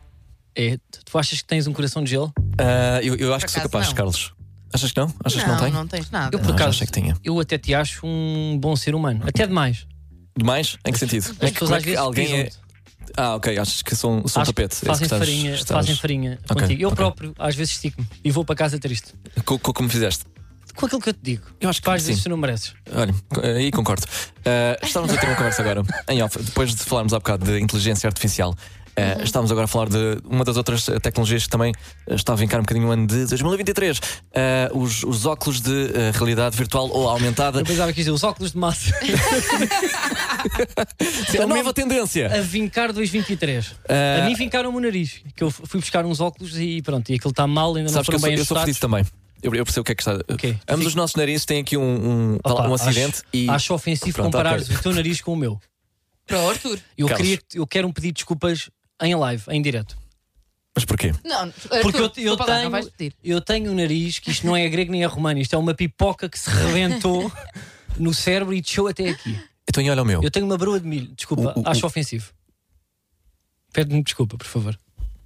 É, 0.56 0.78
tu, 1.04 1.18
achas 1.18 1.40
que 1.40 1.46
tens 1.46 1.66
um 1.66 1.72
coração 1.72 2.02
de 2.02 2.10
gelo? 2.10 2.32
ah, 2.58 3.00
eu, 3.02 3.14
eu 3.16 3.32
acho 3.34 3.44
que 3.46 3.52
sou 3.52 3.62
capaz, 3.62 3.88
não. 3.88 3.94
Carlos. 3.94 4.32
Achas 4.72 4.92
que 4.92 5.00
não? 5.00 5.12
Achas 5.24 5.42
que 5.42 5.48
Não, 5.48 5.54
não 5.56 5.62
tem? 5.64 5.72
não 5.72 5.86
tens 5.86 6.10
nada. 6.10 6.34
Eu, 6.34 6.40
por 6.40 6.48
Não, 6.48 6.54
acaso, 6.54 6.78
que 6.84 6.90
tinha. 6.92 7.16
eu 7.24 7.38
até 7.40 7.56
te 7.56 7.74
acho 7.74 8.06
um 8.06 8.58
bom 8.60 8.74
ser 8.76 8.94
humano. 8.94 9.22
Até 9.26 9.46
demais. 9.46 9.86
Demais? 10.36 10.76
Em 10.86 10.92
que 10.92 10.98
sentido? 10.98 11.30
As 11.40 11.50
pessoas 11.52 11.72
às 11.72 11.82
vezes 11.82 11.98
alguém 11.98 12.40
é. 12.40 12.50
Ah, 13.16 13.34
ok, 13.36 13.58
achas 13.58 13.82
que 13.82 13.92
um- 13.94 13.96
sou 13.96 14.12
um 14.12 14.22
Acho 14.24 14.52
tapete. 14.52 14.72
é 14.72 14.76
isso 14.76 14.86
Fazem 14.86 15.04
estás- 15.04 15.18
farinha, 15.20 15.54
estás- 15.54 15.68
fazem 15.86 15.96
farinha 15.96 16.38
Ok, 16.50 16.62
contigo. 16.62 16.82
Eu 16.82 16.88
ok. 16.88 16.96
próprio, 16.96 17.34
às 17.38 17.54
vezes, 17.54 17.74
estico-me 17.74 18.06
e 18.24 18.30
vou 18.30 18.44
para 18.44 18.54
casa 18.56 18.78
triste. 18.78 19.14
Co- 19.44 19.58
co- 19.58 19.72
Como 19.72 19.88
fizeste? 19.88 20.24
Com 20.74 20.86
aquilo 20.86 21.00
que 21.00 21.08
eu 21.08 21.14
te 21.14 21.20
digo. 21.22 21.42
Eu 21.60 21.68
acho 21.70 21.82
que 21.82 21.90
às 21.90 22.02
vezes 22.04 22.22
tu 22.22 22.28
não 22.28 22.36
mereces. 22.36 22.72
Olha, 22.92 23.12
aí 23.56 23.70
concordo. 23.72 24.04
Uh, 24.04 24.86
estávamos 24.86 25.12
a 25.16 25.18
ter 25.18 25.26
uma 25.26 25.34
conversa 25.34 25.60
agora, 25.62 25.82
em 26.08 26.22
off, 26.22 26.40
depois 26.40 26.72
de 26.74 26.82
falarmos 26.84 27.12
há 27.12 27.18
bocado 27.18 27.44
de 27.46 27.58
inteligência 27.60 28.06
artificial. 28.06 28.54
Uh, 28.98 29.22
Estávamos 29.22 29.52
agora 29.52 29.66
a 29.66 29.68
falar 29.68 29.88
de 29.88 30.18
uma 30.28 30.44
das 30.44 30.56
outras 30.56 30.88
eh, 30.88 30.98
tecnologias 30.98 31.44
que 31.44 31.50
também 31.50 31.72
eh, 32.06 32.14
está 32.14 32.32
a 32.32 32.36
vincar 32.36 32.58
um 32.58 32.62
bocadinho 32.64 32.88
o 32.88 32.90
ano 32.90 33.06
de 33.06 33.26
2023. 33.26 33.98
Uh, 33.98 34.02
os, 34.74 35.04
os 35.04 35.24
óculos 35.26 35.60
de 35.60 35.70
eh, 35.94 36.10
realidade 36.14 36.56
virtual 36.56 36.88
ou 36.90 37.08
aumentada. 37.08 37.60
Eu 37.60 37.64
pensava 37.64 37.92
que 37.92 38.00
ia 38.00 38.04
dizer 38.04 38.10
os 38.10 38.24
óculos 38.24 38.52
de 38.52 38.58
massa 38.58 38.92
a 41.42 41.46
nova 41.46 41.72
tendência. 41.72 42.26
a 42.34 42.40
vincar 42.40 42.92
2023. 42.92 43.74
Ah. 43.88 44.22
A 44.22 44.26
mim 44.28 44.34
vincaram 44.34 44.74
o 44.74 44.80
nariz. 44.80 45.20
Que 45.36 45.44
eu 45.44 45.50
fui 45.50 45.80
buscar 45.80 46.04
uns 46.04 46.20
óculos 46.20 46.58
e 46.58 46.82
pronto, 46.82 47.08
e 47.10 47.14
aquilo 47.14 47.30
está 47.30 47.46
mal, 47.46 47.74
ainda 47.76 47.88
não 47.88 47.94
Sabes 47.94 48.08
que 48.08 48.14
eu 48.14 48.20
foram 48.20 48.20
sou, 48.20 48.30
bem 48.30 48.38
eu 48.38 48.44
sou 48.44 48.58
fedido 48.60 48.78
também. 48.78 49.04
Eu, 49.42 49.54
eu 49.54 49.64
percebo 49.64 49.82
o 49.82 49.84
que 49.84 49.92
é 49.92 49.94
que 49.94 50.02
está. 50.02 50.18
quê? 50.36 50.56
Ambos 50.68 50.82
Sim. 50.84 50.88
os 50.88 50.94
nossos 50.96 51.14
narizes 51.14 51.44
têm 51.46 51.60
aqui 51.60 51.76
um, 51.76 51.82
um, 51.82 52.38
Opa, 52.44 52.68
um 52.68 52.74
acidente 52.74 53.18
acho, 53.18 53.24
e. 53.32 53.48
acho 53.48 53.74
ofensivo 53.74 54.12
Pronto, 54.14 54.26
comparares 54.32 54.64
ok. 54.64 54.76
o 54.76 54.82
teu 54.82 54.92
nariz 54.94 55.20
com 55.20 55.32
o 55.32 55.36
meu. 55.36 55.60
Para 56.26 56.40
o 56.40 56.50
Arthur. 56.50 56.78
Eu, 56.96 57.06
Carlos. 57.06 57.26
queria, 57.26 57.38
que- 57.48 57.58
eu 57.58 57.66
quero 57.66 57.88
um 57.88 57.92
pedido 57.92 58.14
de 58.14 58.16
desculpas 58.16 58.68
em 59.02 59.14
live, 59.14 59.44
em 59.48 59.60
direto. 59.62 59.96
Mas 60.74 60.84
porquê? 60.84 61.12
Não, 61.24 61.50
Porque 61.82 61.98
eu, 61.98 62.02
eu 62.04 62.08
desculpa 62.08 62.44
lá, 62.46 62.68
não 62.68 62.90
tenho, 62.90 63.12
eu 63.24 63.40
tenho 63.40 63.72
um 63.72 63.74
nariz 63.74 64.18
que 64.20 64.30
isto 64.30 64.46
não 64.46 64.56
é 64.56 64.68
grego 64.68 64.92
nem 64.92 65.02
é 65.02 65.06
romano, 65.06 65.40
isto 65.40 65.54
é 65.54 65.58
uma 65.58 65.74
pipoca 65.74 66.28
que 66.28 66.38
se 66.38 66.48
rebentou 66.50 67.32
no 67.98 68.14
cérebro 68.14 68.54
e 68.54 68.60
desceu 68.60 68.86
até 68.86 69.08
aqui. 69.08 69.40
Então, 69.68 69.84
olha 69.84 70.02
o 70.02 70.04
meu. 70.04 70.22
Eu 70.22 70.30
tenho 70.30 70.46
uma 70.46 70.56
broa 70.56 70.78
de 70.80 70.86
milho, 70.86 71.12
desculpa, 71.16 71.52
O- 71.56 71.62
o- 71.62 71.68
acho 71.68 71.84
ofensivo. 71.84 72.32
Pede-me 73.72 74.02
desculpa, 74.02 74.36
por 74.38 74.46
favor. 74.46 74.78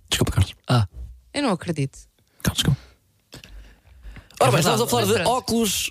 Desculpa, 0.09 0.33
Carlos. 0.33 0.55
Ah, 0.69 0.87
Eu 1.35 1.43
não 1.43 1.51
acredito. 1.51 1.99
Carlos, 2.43 2.63
desculpa. 2.63 2.81
Ora 4.41 4.51
bem, 4.51 4.63
verdade, 4.63 4.83
estamos 4.83 4.83
a 4.83 4.87
falar 4.89 5.05
de 5.07 5.13
pronto. 5.13 5.31
óculos 5.31 5.91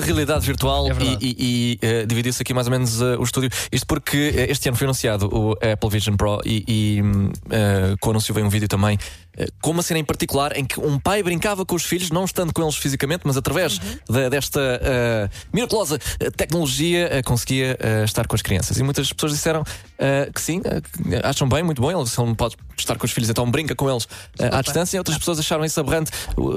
de 0.00 0.06
realidade 0.06 0.44
virtual 0.46 0.88
É 0.90 0.94
e, 1.02 1.18
e- 1.20 1.36
e, 1.38 1.78
eh, 1.82 2.06
dividiu-se 2.06 2.42
aqui 2.42 2.52
mais 2.54 2.66
ou 2.66 2.70
menos 2.72 3.00
eh, 3.00 3.16
o 3.18 3.22
estúdio. 3.22 3.50
Isto 3.70 3.86
porque 3.86 4.32
eh, 4.36 4.50
este 4.50 4.68
ano 4.68 4.76
foi 4.76 4.86
anunciado 4.86 5.26
o 5.32 5.52
Apple 5.52 5.90
Vision 5.90 6.16
Pro 6.16 6.40
e, 6.44 6.64
e 6.66 7.02
hum, 7.02 7.30
com 8.00 8.08
o 8.08 8.10
anúncio 8.12 8.32
veio 8.34 8.46
um 8.46 8.50
vídeo 8.50 8.68
também 8.68 8.98
com 9.60 9.72
uma 9.72 9.82
cena 9.82 9.98
em 9.98 10.04
particular 10.04 10.56
em 10.56 10.64
que 10.64 10.78
um 10.78 10.96
pai 10.96 11.20
brincava 11.20 11.66
com 11.66 11.74
os 11.74 11.82
filhos, 11.82 12.08
não 12.10 12.24
estando 12.24 12.52
com 12.52 12.62
eles 12.62 12.76
fisicamente, 12.76 13.22
mas 13.24 13.36
através 13.36 13.78
Uhum. 13.78 13.98
da- 14.14 14.28
desta 14.28 14.60
eh, 14.80 15.28
miraculosa 15.52 15.98
tecnologia 16.36 17.08
eh, 17.10 17.20
conseguia 17.22 17.76
eh, 17.80 18.04
estar 18.04 18.28
com 18.28 18.36
as 18.36 18.42
crianças. 18.42 18.78
E 18.78 18.82
muitas 18.84 19.12
pessoas 19.12 19.32
disseram 19.32 19.64
que 20.34 20.40
sim, 20.40 20.60
acham 21.22 21.48
bem, 21.48 21.62
muito 21.62 21.80
bom. 21.80 21.90
Ele, 21.90 22.06
se 22.08 22.20
ele 22.20 22.28
não 22.28 22.34
pode 22.34 22.56
estar 22.78 22.96
com 22.96 23.06
os 23.06 23.10
filhos, 23.12 23.30
então 23.30 23.50
brinca 23.50 23.74
com 23.74 23.88
eles 23.90 24.06
à 24.38 24.60
distância. 24.60 24.98
Outras 25.00 25.16
pessoas 25.18 25.38
acharam 25.40 25.64
isso 25.64 25.80
aberrante. 25.80 26.10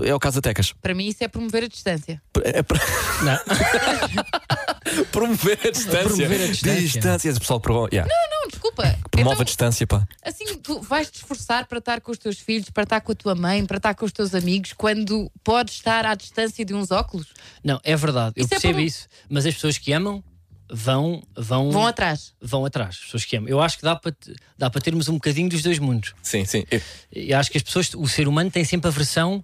É 0.03 0.13
o 0.13 0.19
caso 0.19 0.35
da 0.35 0.41
Tecas. 0.41 0.73
Para 0.81 0.93
mim, 0.93 1.07
isso 1.07 1.23
é 1.23 1.27
promover 1.27 1.63
a 1.63 1.67
distância. 1.67 2.21
É 3.27 4.95
não. 4.95 5.03
promover 5.11 5.59
a 5.65 5.71
distância. 5.71 6.03
Promover 6.03 6.41
a 6.41 6.47
distância. 6.47 6.81
Distância, 6.81 7.29
esse 7.29 7.39
pessoal 7.39 7.59
provou. 7.59 7.87
Yeah. 7.91 8.11
Não, 8.31 8.47
desculpa. 8.49 8.83
Promove 9.11 9.33
Então- 9.33 9.41
a 9.41 9.45
distância, 9.45 9.85
pá. 9.87 10.07
Assim, 10.23 10.45
tu 10.57 10.81
vais 10.81 11.09
te 11.09 11.15
esforçar 11.15 11.65
para 11.67 11.79
estar 11.79 12.01
com 12.01 12.11
os 12.11 12.17
teus 12.17 12.39
filhos, 12.39 12.69
para 12.69 12.83
estar 12.83 13.01
com 13.01 13.11
a 13.11 13.15
tua 13.15 13.35
mãe, 13.35 13.65
para 13.65 13.77
estar 13.77 13.93
com 13.95 14.05
os 14.05 14.11
teus 14.11 14.33
amigos, 14.33 14.73
quando 14.73 15.31
podes 15.43 15.75
estar 15.75 16.05
à 16.05 16.15
distância 16.15 16.63
de 16.63 16.73
uns 16.73 16.91
óculos? 16.91 17.27
Não, 17.63 17.79
é 17.83 17.95
verdade, 17.95 18.33
eu 18.37 18.45
Isso 18.45 18.53
é 18.53 18.55
percebo 18.55 18.73
para- 18.75 18.83
isso, 18.83 19.07
mas 19.29 19.45
as 19.45 19.53
pessoas 19.55 19.77
que 19.77 19.91
amam 19.91 20.23
vão, 20.69 21.23
vão, 21.35 21.71
Vão 21.71 21.87
atrás. 21.87 22.33
vão 22.41 22.65
atrás. 22.65 22.95
As 22.99 23.05
pessoas 23.05 23.25
que 23.25 23.37
amam. 23.37 23.49
Eu 23.49 23.61
acho 23.61 23.77
que 23.77 23.83
dá 23.83 23.95
para, 23.95 24.13
dá 24.57 24.69
para 24.69 24.81
termos 24.81 25.07
um 25.07 25.13
bocadinho 25.13 25.49
dos 25.49 25.61
dois 25.61 25.79
mundos. 25.79 26.13
Sim, 26.21 26.43
sim. 26.45 26.63
Eu- 26.69 26.81
E 27.13 27.33
acho 27.33 27.49
que 27.51 27.57
as 27.57 27.63
pessoas, 27.63 27.89
o 27.95 28.07
ser 28.07 28.27
humano 28.27 28.51
tem 28.51 28.63
sempre 28.63 28.87
a 28.87 28.91
versão 28.91 29.43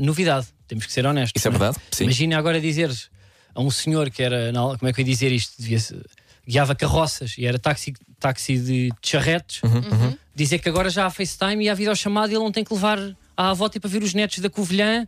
novidade. 0.00 0.46
Temos 0.66 0.86
que 0.86 0.92
ser 0.92 1.04
honestos. 1.06 1.32
Isso 1.40 1.48
é 1.48 1.50
não 1.50 1.58
verdade, 1.58 1.78
sim. 1.90 2.04
Imagina 2.04 2.38
agora 2.38 2.60
dizeres 2.60 3.08
a 3.54 3.60
um 3.60 3.70
senhor 3.70 4.10
que 4.10 4.22
era, 4.22 4.50
na- 4.52 4.76
como 4.78 4.88
é 4.88 4.92
que 4.92 5.00
eu 5.00 5.04
ia 5.06 5.10
dizer 5.12 5.30
isto? 5.32 5.54
Guiava 6.46 6.74
carroças 6.74 7.36
e 7.38 7.46
era 7.46 7.58
táxi, 7.58 7.94
táxi 8.18 8.58
de, 8.58 8.88
de 8.90 8.92
charretes, 9.02 9.62
Uhum, 9.62 10.16
dizer 10.34 10.58
que 10.58 10.68
agora 10.68 10.90
já 10.90 11.06
há 11.06 11.10
FaceTime 11.10 11.64
e 11.64 11.68
há 11.70 11.74
videochamada 11.74 12.32
e 12.32 12.36
ele 12.36 12.44
não 12.44 12.52
tem 12.52 12.62
que 12.64 12.72
levar 12.74 12.98
à 13.36 13.50
avó 13.50 13.68
para 13.68 13.88
ver 13.88 14.02
os 14.02 14.12
netos 14.12 14.38
da 14.40 14.50
Covilhã 14.50 15.06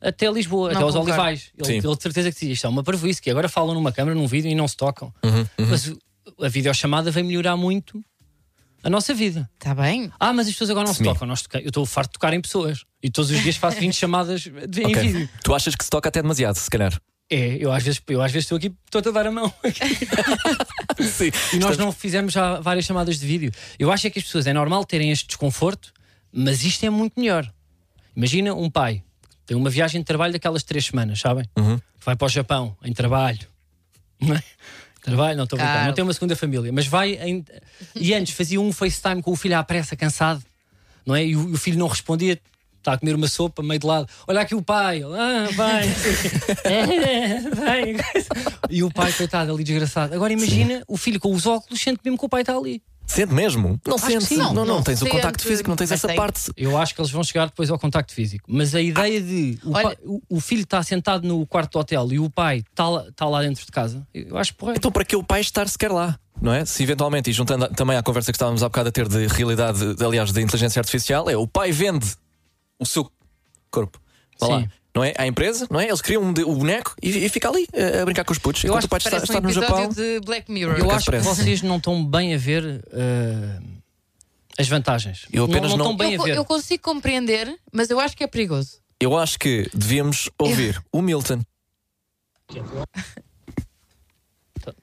até 0.00 0.30
Lisboa, 0.30 0.68
Não 0.72 0.76
até 0.76 0.84
aos. 0.84 0.94
Olivais. 0.94 1.50
Ele, 1.58 1.72
ele 1.78 1.96
de 1.96 2.02
certeza 2.02 2.30
que 2.30 2.38
dizia 2.38 2.52
isto 2.54 2.66
é 2.66 2.70
uma 2.70 2.82
parvoíce, 2.82 3.20
que 3.20 3.30
agora 3.30 3.48
falam 3.48 3.74
numa 3.74 3.92
câmara, 3.92 4.14
num 4.14 4.26
vídeo 4.26 4.50
e 4.50 4.54
não 4.54 4.66
se 4.68 4.76
tocam. 4.76 5.12
Uhum, 5.24 5.46
Mas 5.68 5.88
o- 5.88 5.98
a 6.44 6.48
videochamada 6.48 7.10
vem 7.10 7.24
melhorar 7.24 7.56
muito 7.56 8.02
a 8.82 8.90
nossa 8.90 9.12
vida. 9.14 9.48
Está 9.54 9.74
Tá 9.74 9.82
bem? 9.82 10.10
Ah, 10.18 10.32
mas 10.32 10.46
as 10.46 10.52
pessoas 10.52 10.70
agora 10.70 10.86
não 10.86 10.92
se 10.94 10.98
Sim. 10.98 11.04
tocam. 11.04 11.26
Nós 11.26 11.42
toca- 11.42 11.60
Eu 11.60 11.68
estou 11.68 11.84
farto 11.86 12.10
de 12.10 12.12
tocar 12.14 12.32
em 12.32 12.40
pessoas 12.40 12.84
e 13.02 13.10
todos 13.10 13.30
os 13.30 13.42
dias 13.42 13.56
faço 13.56 13.78
20 13.80 13.94
chamadas 13.96 14.42
de- 14.42 14.82
em 14.82 14.86
Ok. 14.86 15.02
vídeo. 15.02 15.28
Tu 15.42 15.54
achas 15.54 15.74
que 15.74 15.84
se 15.84 15.90
toca 15.90 16.08
até 16.08 16.22
demasiado, 16.22 16.56
se 16.56 16.70
calhar? 16.70 16.98
É, 17.30 17.56
eu 17.62 17.70
às 17.70 17.82
vezes 17.82 18.00
eu 18.08 18.22
às 18.22 18.32
vezes 18.32 18.46
estou 18.46 18.56
aqui, 18.56 18.72
estou 18.86 19.00
a 19.10 19.12
dar 19.12 19.26
a 19.26 19.30
mão. 19.30 19.52
Sim. 21.00 21.30
E 21.52 21.58
nós 21.58 21.76
não 21.76 21.92
fizemos 21.92 22.32
já 22.32 22.58
várias 22.60 22.84
chamadas 22.84 23.18
de 23.18 23.26
vídeo. 23.26 23.52
Eu 23.78 23.92
acho 23.92 24.06
é 24.06 24.10
que 24.10 24.18
as 24.18 24.24
pessoas 24.24 24.46
é 24.46 24.52
normal 24.52 24.84
terem 24.84 25.10
este 25.10 25.26
desconforto, 25.26 25.92
mas 26.32 26.64
isto 26.64 26.84
é 26.86 26.90
muito 26.90 27.18
melhor. 27.20 27.50
Imagina 28.16 28.54
um 28.54 28.70
pai 28.70 29.02
tem 29.46 29.56
uma 29.56 29.70
viagem 29.70 30.00
de 30.00 30.04
trabalho 30.04 30.32
daquelas 30.32 30.62
três 30.62 30.84
semanas, 30.86 31.20
sabem? 31.20 31.44
Uhum. 31.56 31.78
Vai 32.04 32.14
para 32.16 32.26
o 32.26 32.28
Japão 32.28 32.76
em 32.84 32.92
trabalho. 32.92 33.40
Não 34.20 34.34
é? 34.34 34.42
Trabalho, 35.08 35.36
não 35.36 35.44
estou 35.44 35.58
a 35.58 35.62
brincar, 35.62 35.86
não 35.86 35.92
tem 35.94 36.04
uma 36.04 36.12
segunda 36.12 36.36
família, 36.36 36.72
mas 36.72 36.86
vai 36.86 37.14
em... 37.14 37.44
e 37.94 38.14
antes 38.14 38.34
fazia 38.34 38.60
um 38.60 38.72
FaceTime 38.72 39.22
com 39.22 39.32
o 39.32 39.36
filho 39.36 39.56
à 39.58 39.62
pressa, 39.62 39.96
cansado, 39.96 40.42
não 41.04 41.14
é? 41.14 41.24
E 41.24 41.36
o, 41.36 41.52
o 41.52 41.56
filho 41.56 41.78
não 41.78 41.88
respondia, 41.88 42.40
está 42.78 42.92
a 42.92 42.98
comer 42.98 43.14
uma 43.14 43.28
sopa 43.28 43.62
meio 43.62 43.80
de 43.80 43.86
lado. 43.86 44.08
Olha 44.26 44.40
aqui 44.40 44.54
o 44.54 44.62
pai, 44.62 44.98
Ele, 45.02 45.14
ah. 45.14 45.48
É, 46.64 47.40
vai. 47.54 47.96
E 48.70 48.82
o 48.82 48.90
pai, 48.90 49.12
coitado, 49.12 49.52
ali 49.52 49.64
desgraçado. 49.64 50.14
Agora 50.14 50.32
imagina 50.32 50.82
o 50.86 50.96
filho 50.96 51.20
com 51.20 51.32
os 51.32 51.46
óculos, 51.46 51.80
sente 51.80 52.00
mesmo 52.04 52.18
que 52.18 52.24
o 52.24 52.28
pai 52.28 52.42
está 52.42 52.56
ali. 52.56 52.82
Sente 53.08 53.32
mesmo? 53.32 53.80
Não 53.86 53.96
sente. 53.98 54.24
sim. 54.26 54.36
Não, 54.36 54.52
não, 54.52 54.64
Não 54.66 54.82
tens 54.82 55.00
o 55.00 55.04
sente, 55.04 55.16
contacto 55.16 55.42
físico, 55.42 55.68
não 55.68 55.76
tens 55.76 55.90
mas 55.90 55.98
essa 55.98 56.08
tem- 56.08 56.16
parte. 56.16 56.52
Eu 56.56 56.76
acho 56.76 56.94
que 56.94 57.00
eles 57.00 57.10
vão 57.10 57.24
chegar 57.24 57.46
depois 57.46 57.70
ao 57.70 57.78
contacto 57.78 58.12
físico. 58.12 58.44
Mas 58.46 58.74
a 58.74 58.80
ideia 58.82 59.20
de 59.20 59.58
o, 59.64 59.72
Olha- 59.72 59.82
pai- 59.88 59.96
o- 60.04 60.20
o 60.28 60.40
filho 60.40 60.62
está 60.62 60.82
sentado 60.82 61.26
no 61.26 61.46
quarto 61.46 61.72
do 61.72 61.78
hotel 61.78 62.06
e 62.12 62.18
o 62.20 62.28
pai 62.28 62.58
está 62.70 62.86
lá, 62.88 63.08
está 63.08 63.26
lá 63.26 63.40
dentro 63.42 63.64
de 63.64 63.72
casa, 63.72 64.06
eu 64.12 64.36
acho 64.36 64.54
porra. 64.54 64.74
Então, 64.76 64.92
para 64.92 65.04
que 65.06 65.16
o 65.16 65.22
pai 65.24 65.40
estar 65.40 65.66
sequer 65.68 65.90
lá? 65.90 66.18
Não 66.40 66.52
é? 66.52 66.64
Se 66.64 66.82
eventualmente, 66.82 67.30
e 67.30 67.32
juntando 67.32 67.66
também 67.74 67.96
à 67.96 68.02
conversa 68.02 68.30
que 68.30 68.36
estávamos 68.36 68.62
há 68.62 68.68
bocado 68.68 68.90
a 68.90 68.92
ter 68.92 69.08
de 69.08 69.26
realidade, 69.26 69.94
de- 69.94 70.04
aliás, 70.04 70.30
de 70.30 70.40
inteligência 70.42 70.78
artificial, 70.78 71.28
é 71.30 71.36
o 71.36 71.46
pai 71.48 71.72
vende 71.72 72.14
o 72.78 72.84
seu 72.86 73.10
corpo. 73.70 73.98
Vá 74.38 74.46
lá. 74.48 74.68
Não 74.98 75.04
é? 75.04 75.14
À 75.16 75.26
empresa, 75.28 75.64
não 75.70 75.78
é? 75.78 75.86
Eles 75.86 76.00
criam 76.02 76.24
um 76.24 76.32
de- 76.32 76.42
o 76.42 76.52
boneco 76.56 76.96
e, 77.00 77.24
e 77.24 77.28
fica 77.28 77.48
ali 77.48 77.68
eh, 77.72 78.00
a, 78.00 78.04
brincar 78.04 78.24
com 78.24 78.32
os 78.32 78.38
putos. 78.38 78.64
Eu 78.64 78.74
acho 78.76 78.88
o 78.88 78.90
pai 78.90 78.98
que 78.98 79.06
está, 79.06 79.18
está 79.18 79.38
um 79.38 79.42
no 79.42 79.50
Japão. 79.52 79.88
de 79.88 80.18
Black 80.24 80.50
Mirror. 80.50 80.76
Eu 80.76 80.90
acho 80.90 81.08
que 81.08 81.18
vocês 81.18 81.62
não 81.62 81.76
estão 81.76 82.04
bem 82.04 82.34
a 82.34 82.36
ver 82.36 82.84
eh, 82.92 83.60
as 84.58 84.66
vantagens. 84.66 85.26
Eu 85.32 85.44
apenas 85.44 85.70
não, 85.70 85.78
não- 85.78 85.84
estão 85.92 85.96
bem 85.96 86.14
eu, 86.14 86.20
a 86.22 86.24
ver. 86.24 86.36
eu 86.36 86.44
consigo 86.44 86.82
compreender, 86.82 87.56
mas 87.72 87.90
eu 87.90 88.00
acho 88.00 88.16
que 88.16 88.24
é 88.24 88.26
perigoso. 88.26 88.78
Eu 88.98 89.16
acho 89.16 89.38
que 89.38 89.70
devíamos 89.72 90.28
ouvir 90.36 90.82
o 90.92 91.00
Milton. 91.00 91.42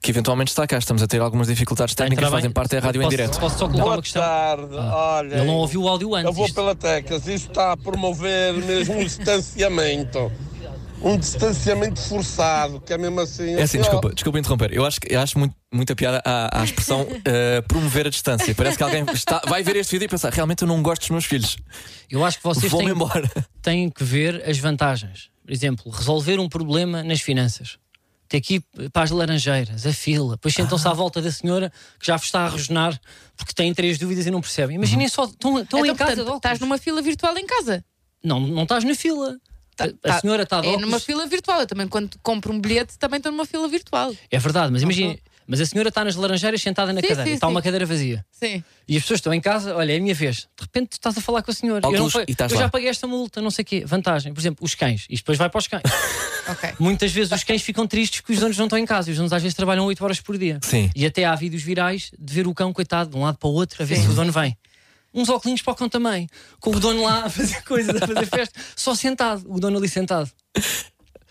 Que 0.02 0.12
eventualmente 0.12 0.50
está 0.52 0.66
cá. 0.68 0.78
Estamos 0.78 1.02
a 1.04 1.08
ter 1.08 1.20
algumas 1.22 1.48
dificuldades 1.48 1.94
a 1.94 1.96
técnicas, 1.96 2.30
fazem 2.30 2.50
parte 2.52 2.76
da 2.76 2.80
rádio 2.80 3.02
em 3.02 3.10
direto. 3.10 3.40
Posso 3.40 3.58
só 3.58 3.66
colocar 3.68 3.84
uma 3.84 3.92
Boa 3.94 4.02
questão? 4.02 4.22
tarde, 4.22 4.76
olha. 4.76 5.36
Ele 5.36 5.46
não 5.46 5.56
ouviu 5.56 5.82
o 5.84 5.88
áudio 5.90 6.14
antes. 6.16 6.26
Eu 6.28 6.34
vou 6.34 6.46
isto- 6.46 6.56
pela 6.56 6.76
teclas, 6.76 7.28
isto 7.28 7.50
está 7.50 7.72
a 7.74 7.78
promover 7.78 8.54
mesmo 8.54 8.96
um 8.96 9.04
distanciamento. 9.04 10.32
Um 11.02 11.18
distanciamento 11.18 12.00
forçado, 12.00 12.80
que 12.82 12.92
é 12.94 12.98
mesmo 12.98 13.20
assim. 13.20 13.54
É 13.56 13.62
assim, 13.64 13.78
ó, 13.78 13.82
desculpa, 13.82 14.14
desculpa 14.14 14.40
interromper. 14.40 14.74
Eu 14.74 14.86
acho, 14.86 14.98
eu 15.08 15.20
acho 15.20 15.38
muito, 15.38 15.54
muita 15.72 15.96
piada 15.96 16.22
à, 16.26 16.62
à 16.62 16.64
expressão 16.64 17.06
eh, 17.26 17.62
promover 17.68 18.08
a 18.08 18.10
distância. 18.10 18.56
Parece 18.56 18.78
que 18.78 18.84
alguém 18.84 19.06
está, 19.14 19.42
vai 19.48 19.62
ver 19.62 19.76
este 19.76 19.92
vídeo 19.92 20.06
e 20.06 20.08
pensar: 20.08 20.32
realmente 20.34 20.62
eu 20.64 20.68
não 20.68 20.82
gosto 20.82 21.02
dos 21.02 21.10
meus 21.12 21.26
filhos. 21.26 21.58
Eu 22.10 22.24
acho 22.26 22.38
que 22.38 22.44
vocês 22.44 22.72
têm, 22.74 22.88
embora. 22.90 23.30
têm 23.62 23.90
que 23.90 24.04
ver 24.04 24.44
as 24.50 24.58
vantagens. 24.58 25.30
Por 25.46 25.52
exemplo, 25.52 25.92
resolver 25.92 26.40
um 26.40 26.50
problema 26.50 27.04
nas 27.04 27.22
finanças. 27.22 27.78
Ter 28.36 28.42
que 28.42 28.56
ir 28.56 28.90
para 28.92 29.04
as 29.04 29.12
laranjeiras, 29.12 29.86
a 29.86 29.94
fila, 29.94 30.32
depois 30.36 30.54
sentam-se 30.54 30.86
à 30.86 30.92
volta 30.92 31.22
da 31.22 31.32
senhora 31.32 31.72
que 31.98 32.06
já 32.06 32.18
vos 32.18 32.26
está 32.26 32.42
a 32.46 32.50
rosnar 32.50 33.00
porque 33.38 33.54
têm 33.54 33.74
três 33.74 33.98
dúvidas 33.98 34.26
e 34.26 34.32
não 34.32 34.42
percebem. 34.42 34.76
Imaginem 34.76 35.08
só, 35.08 35.24
estão, 35.24 35.62
estão 35.62 35.80
então, 35.80 35.86
em 35.86 35.96
casa. 35.96 36.16
portanto, 36.18 36.36
estás 36.36 36.60
numa 36.60 36.78
fila 36.78 37.02
virtual 37.02 37.38
em 37.38 37.46
casa. 37.46 37.82
Não, 38.22 38.42
não 38.42 38.64
estás 38.64 38.84
na 38.84 38.94
fila. 38.94 39.38
Tá- 39.78 39.86
a, 39.86 39.90
tá- 39.94 40.20
senhora 40.20 40.44
está 40.44 40.60
de 40.60 40.68
É 40.68 40.70
óculos. 40.72 40.86
numa 40.86 41.00
fila 41.00 41.26
virtual. 41.28 41.62
Eu 41.62 41.66
também, 41.68 41.88
quando 41.88 42.18
compro 42.22 42.52
um 42.54 42.60
bilhete, 42.60 42.98
também 42.98 43.20
estou 43.20 43.32
numa 43.32 43.46
fila 43.46 43.70
virtual. 43.70 44.14
É 44.30 44.38
verdade, 44.38 44.70
mas 44.74 44.82
imagina, 44.82 45.16
mas 45.48 45.62
a 45.62 45.66
senhora 45.66 45.88
está 45.88 46.04
nas 46.04 46.16
laranjeiras 46.18 46.62
sentada 46.62 46.92
na 46.92 47.00
Sim, 47.00 47.08
cadeira, 47.08 47.30
sim, 47.30 47.36
está 47.36 47.48
sim. 47.48 47.52
uma 47.54 47.62
cadeira 47.62 47.86
vazia. 47.86 48.26
Sim. 48.32 48.62
E 48.86 48.98
as 48.98 49.04
pessoas 49.04 49.20
estão 49.20 49.34
em 49.34 49.40
casa, 49.40 49.74
olha, 49.78 49.94
é 49.94 49.98
a 49.98 50.02
minha 50.02 50.14
vez. 50.16 50.48
De 50.58 50.64
repente 50.64 50.90
tu 50.90 50.94
estás 50.94 51.18
a 51.18 51.22
falar 51.22 51.42
com 51.42 51.52
a 51.52 51.54
senhora. 51.54 51.80
Eu, 51.88 51.92
não 51.92 52.06
Óculos 52.08 52.14
pa- 52.14 52.26
e 52.28 52.32
estás 52.34 52.52
eu 52.52 52.58
já 52.58 52.68
paguei 52.68 52.90
esta 52.90 53.08
multa, 53.08 53.42
não 53.42 53.50
sei 53.52 53.64
o 53.64 53.66
quê. 53.66 53.86
Vantagem, 53.86 54.34
por 54.34 54.42
exemplo, 54.42 54.66
os 54.66 54.76
cães. 54.76 55.06
Isto 55.10 55.24
depois 55.24 55.38
vai 55.38 55.50
para 55.50 55.60
os 55.60 55.68
cães. 55.68 55.84
Ok. 56.48 56.74
Muitas 56.80 57.12
vezes 57.12 57.32
os 57.32 57.44
cães 57.44 57.62
ficam 57.62 57.88
tristes 57.88 58.22
que 58.22 58.32
os 58.34 58.40
donos 58.40 58.58
não 58.58 58.66
estão 58.66 58.78
em 58.78 58.86
casa. 58.86 59.10
E 59.10 59.12
os 59.12 59.18
donos 59.18 59.34
às 59.34 59.42
vezes 59.42 59.56
trabalham 59.56 59.86
8 59.86 60.04
horas 60.04 60.20
por 60.22 60.38
dia. 60.38 60.60
Sim. 60.64 60.90
E 60.96 61.06
até 61.06 61.26
há 61.26 61.36
vídeos 61.36 61.64
virais 61.64 62.12
de 62.18 62.34
ver 62.34 62.48
o 62.48 62.54
cão, 62.54 62.72
coitado, 62.74 63.10
de 63.12 63.18
um 63.18 63.22
lado 63.22 63.38
para 63.38 63.50
o 63.50 63.54
outro, 63.54 63.82
a 63.82 63.86
ver 63.86 63.96
Sim. 63.98 64.04
se 64.04 64.10
o 64.10 64.14
dono 64.14 64.32
vem. 64.32 64.56
Uns 65.14 65.30
óculos 65.30 65.62
para 65.62 65.74
o 65.74 65.76
cão 65.76 65.88
também. 65.90 66.28
Com 66.60 66.72
o 66.72 66.80
dono 66.80 67.04
lá 67.04 67.26
a 67.26 67.30
fazer 67.30 67.62
coisas, 67.66 68.02
a 68.02 68.06
fazer 68.08 68.26
festa, 68.26 68.60
só 68.76 68.94
sentado. 68.94 69.44
O 69.48 69.60
dono 69.60 69.78
ali 69.78 69.88
sentado. 69.90 70.30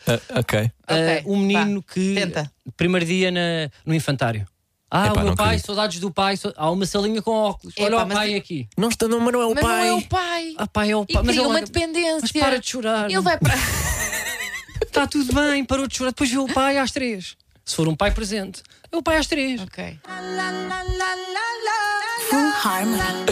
Ah, 0.07 0.21
ok. 0.41 0.71
Ah, 0.87 0.95
Ok, 0.95 1.23
um 1.27 1.37
menino 1.39 1.81
vá, 1.87 1.93
que. 1.95 2.15
tenta. 2.15 2.51
Primeiro 2.77 3.07
dia 3.07 3.31
na- 3.31 3.71
no 3.87 3.95
infantário. 3.95 4.47
Ah, 4.91 5.09
Epá, 5.09 5.21
o 5.23 5.25
meu 5.25 5.35
pai, 5.35 5.47
acredito. 5.47 5.67
saudades 5.67 5.99
do 5.99 6.11
pai. 6.11 6.37
so- 6.37 6.53
Há 6.57 6.71
uma 6.71 6.87
salinha 6.87 7.21
com 7.21 7.31
óculos. 7.33 7.75
Epá, 7.77 7.87
Olha 7.87 8.05
o 8.05 8.07
pai 8.09 8.33
e- 8.33 8.37
aqui. 8.37 8.69
Não 8.77 8.89
está, 8.89 9.09
não, 9.09 9.19
mas 9.19 9.33
não 9.33 9.41
é 9.43 9.47
o 9.47 9.55
Mas 9.55 9.65
pai. 9.65 9.79
não 9.79 9.85
é 9.85 9.93
o 9.95 10.03
pai. 10.03 10.55
Ah, 10.59 10.67
pai 10.67 10.91
é 10.93 10.97
o 10.97 11.03
E 11.09 11.13
pai. 11.13 11.23
Mas 11.25 11.35
cria 11.35 11.41
ele 11.41 11.51
uma 11.51 11.61
dependência. 11.63 12.19
Mas 12.23 12.33
para 12.33 12.59
de 12.61 12.67
chorar. 12.69 13.11
Ele 13.11 13.21
vai 13.21 13.39
para. 13.39 13.55
Está 14.83 15.07
tudo 15.07 15.33
bem, 15.35 15.65
parou 15.65 15.87
de 15.87 15.97
chorar. 15.97 16.11
Depois 16.11 16.31
vê 16.31 16.39
o 16.39 16.47
pai 16.47 16.79
às 16.79 16.91
três. 16.91 17.37
Se 17.65 17.75
for 17.77 17.89
um 17.89 17.97
pai 17.97 18.11
presente, 18.11 18.63
é 18.93 18.97
o 18.97 19.03
pai 19.03 19.17
às 19.17 19.27
três. 19.27 19.61
Ok. 19.63 19.99
Full 22.31 22.53
Harmony. 22.65 23.25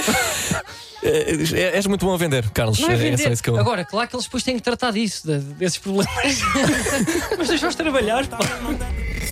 Eh, 1.04 1.76
és 1.76 1.86
muito 1.86 2.06
bom 2.06 2.14
a 2.14 2.16
vender, 2.16 2.48
Carlos. 2.50 2.78
Não 2.78 2.88
é 2.88 2.94
Eh, 2.94 2.96
vender. 2.96 3.40
que 3.42 3.50
eu... 3.50 3.56
Agora, 3.58 3.84
claro 3.84 4.08
que 4.08 4.14
eles 4.14 4.24
depois 4.26 4.42
têm 4.42 4.56
que 4.56 4.62
tratar 4.62 4.92
disso, 4.92 5.26
de- 5.26 5.38
desses 5.54 5.78
problemas. 5.78 6.38
Mas 7.36 7.48
deixa-os 7.48 7.74
trabalhar. 7.74 8.24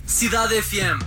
Cidade 0.05 0.61
FM. 0.61 1.01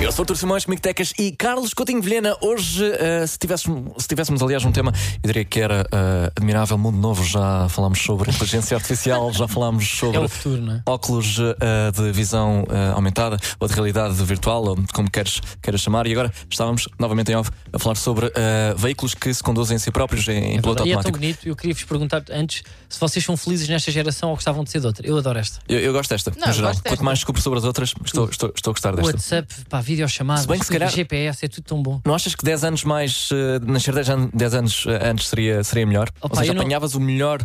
Eu 0.00 0.10
sou 0.10 0.20
o 0.20 0.22
Artur 0.22 0.36
Simões, 0.36 0.64
comigo 0.64 0.80
Tecas 0.80 1.12
e 1.18 1.30
Carlos 1.32 1.74
Coutinho 1.74 2.00
Vilhena. 2.00 2.34
Hoje, 2.40 2.84
eh, 2.98 3.26
se, 3.26 3.38
tivéssemos, 3.38 3.92
se 4.02 4.08
tivéssemos, 4.08 4.42
aliás, 4.42 4.64
um 4.64 4.72
tema, 4.72 4.92
eu 5.22 5.26
diria 5.26 5.44
que 5.44 5.60
era 5.60 5.86
eh, 5.92 6.32
Admirável 6.34 6.78
Mundo 6.78 6.96
Novo. 6.96 7.22
Já 7.22 7.68
falámos 7.68 8.00
sobre 8.00 8.30
inteligência 8.32 8.74
artificial, 8.78 9.30
já 9.30 9.46
falámos 9.46 9.86
sobre 9.86 10.18
É 10.24 10.26
futuro, 10.28 10.72
é? 10.72 10.82
óculos 10.86 11.36
eh, 11.38 11.92
de 11.92 12.12
visão 12.12 12.64
aumentada 12.94 13.36
ou 13.60 13.68
de 13.68 13.74
realidade 13.74 14.14
virtual, 14.24 14.68
ou 14.68 14.78
como 14.94 15.10
queres, 15.10 15.38
queres 15.62 15.82
chamar. 15.82 16.06
E 16.06 16.12
agora 16.12 16.32
estávamos 16.48 16.88
novamente 16.98 17.30
em 17.30 17.36
off 17.36 17.50
a 17.70 17.78
falar 17.78 17.96
sobre 17.96 18.32
veículos 18.78 19.14
que 19.14 19.32
se 19.34 19.42
conduzem 19.42 19.76
a 19.76 19.78
si 19.78 19.90
próprios 19.90 20.26
em, 20.28 20.54
em 20.56 20.62
piloto 20.62 20.86
E 20.86 20.92
é 20.92 20.94
tão 20.94 20.98
automático. 21.00 21.18
bonito. 21.18 21.46
Eu 21.46 21.54
queria 21.54 21.74
vos 21.74 21.84
perguntar 21.84 22.24
antes 22.30 22.62
se 22.88 22.98
vocês 22.98 23.22
são 23.22 23.36
felizes 23.36 23.68
nesta 23.68 23.92
geração 23.92 24.30
ou 24.30 24.34
gostavam 24.34 24.64
de 24.64 24.70
ser 24.70 24.80
de 24.80 24.86
outra. 24.86 25.06
Eu 25.06 25.18
adoro 25.18 25.38
esta. 25.38 25.60
Eu, 25.68 25.78
eu 25.78 25.92
gosto 25.92 26.08
desta, 26.08 26.32
Não, 26.38 26.46
no 26.48 26.52
geral. 26.54 26.70
gosto 26.70 26.82
desta. 26.82 26.88
Quanto 26.96 27.04
mais 27.04 27.18
descubro 27.18 27.42
sobre 27.42 27.58
as 27.58 27.64
outras, 27.66 27.92
estou, 28.02 28.30
estou, 28.30 28.50
estou 28.56 28.70
a 28.70 28.72
gostar 28.72 28.96
desta. 28.96 29.12
WhatsApp, 29.12 29.54
pá, 29.68 29.89
videochamadas, 29.90 30.42
Se 30.42 30.48
bem 30.48 30.58
que 30.58 30.66
se 30.66 30.72
calhar- 30.72 30.90
GPS, 30.90 31.44
é 31.44 31.48
tudo 31.48 31.64
tão 31.64 31.82
bom. 31.82 32.00
Não 32.04 32.14
achas 32.14 32.34
que 32.34 32.44
10 32.44 32.64
anos 32.64 32.84
mais. 32.84 33.28
eh, 33.32 33.58
nascer 33.66 33.94
10, 33.94 34.08
an 34.10 34.30
10 34.32 34.54
anos 34.54 34.84
eh, 34.86 35.08
antes 35.10 35.28
seria, 35.28 35.62
seria 35.64 35.86
melhor? 35.86 36.08
Opa, 36.20 36.34
Ou 36.34 36.40
seja, 36.40 36.50
eu 36.52 36.54
não- 36.54 36.62
apanhavas 36.62 36.94
o 36.94 37.00
melhor, 37.00 37.44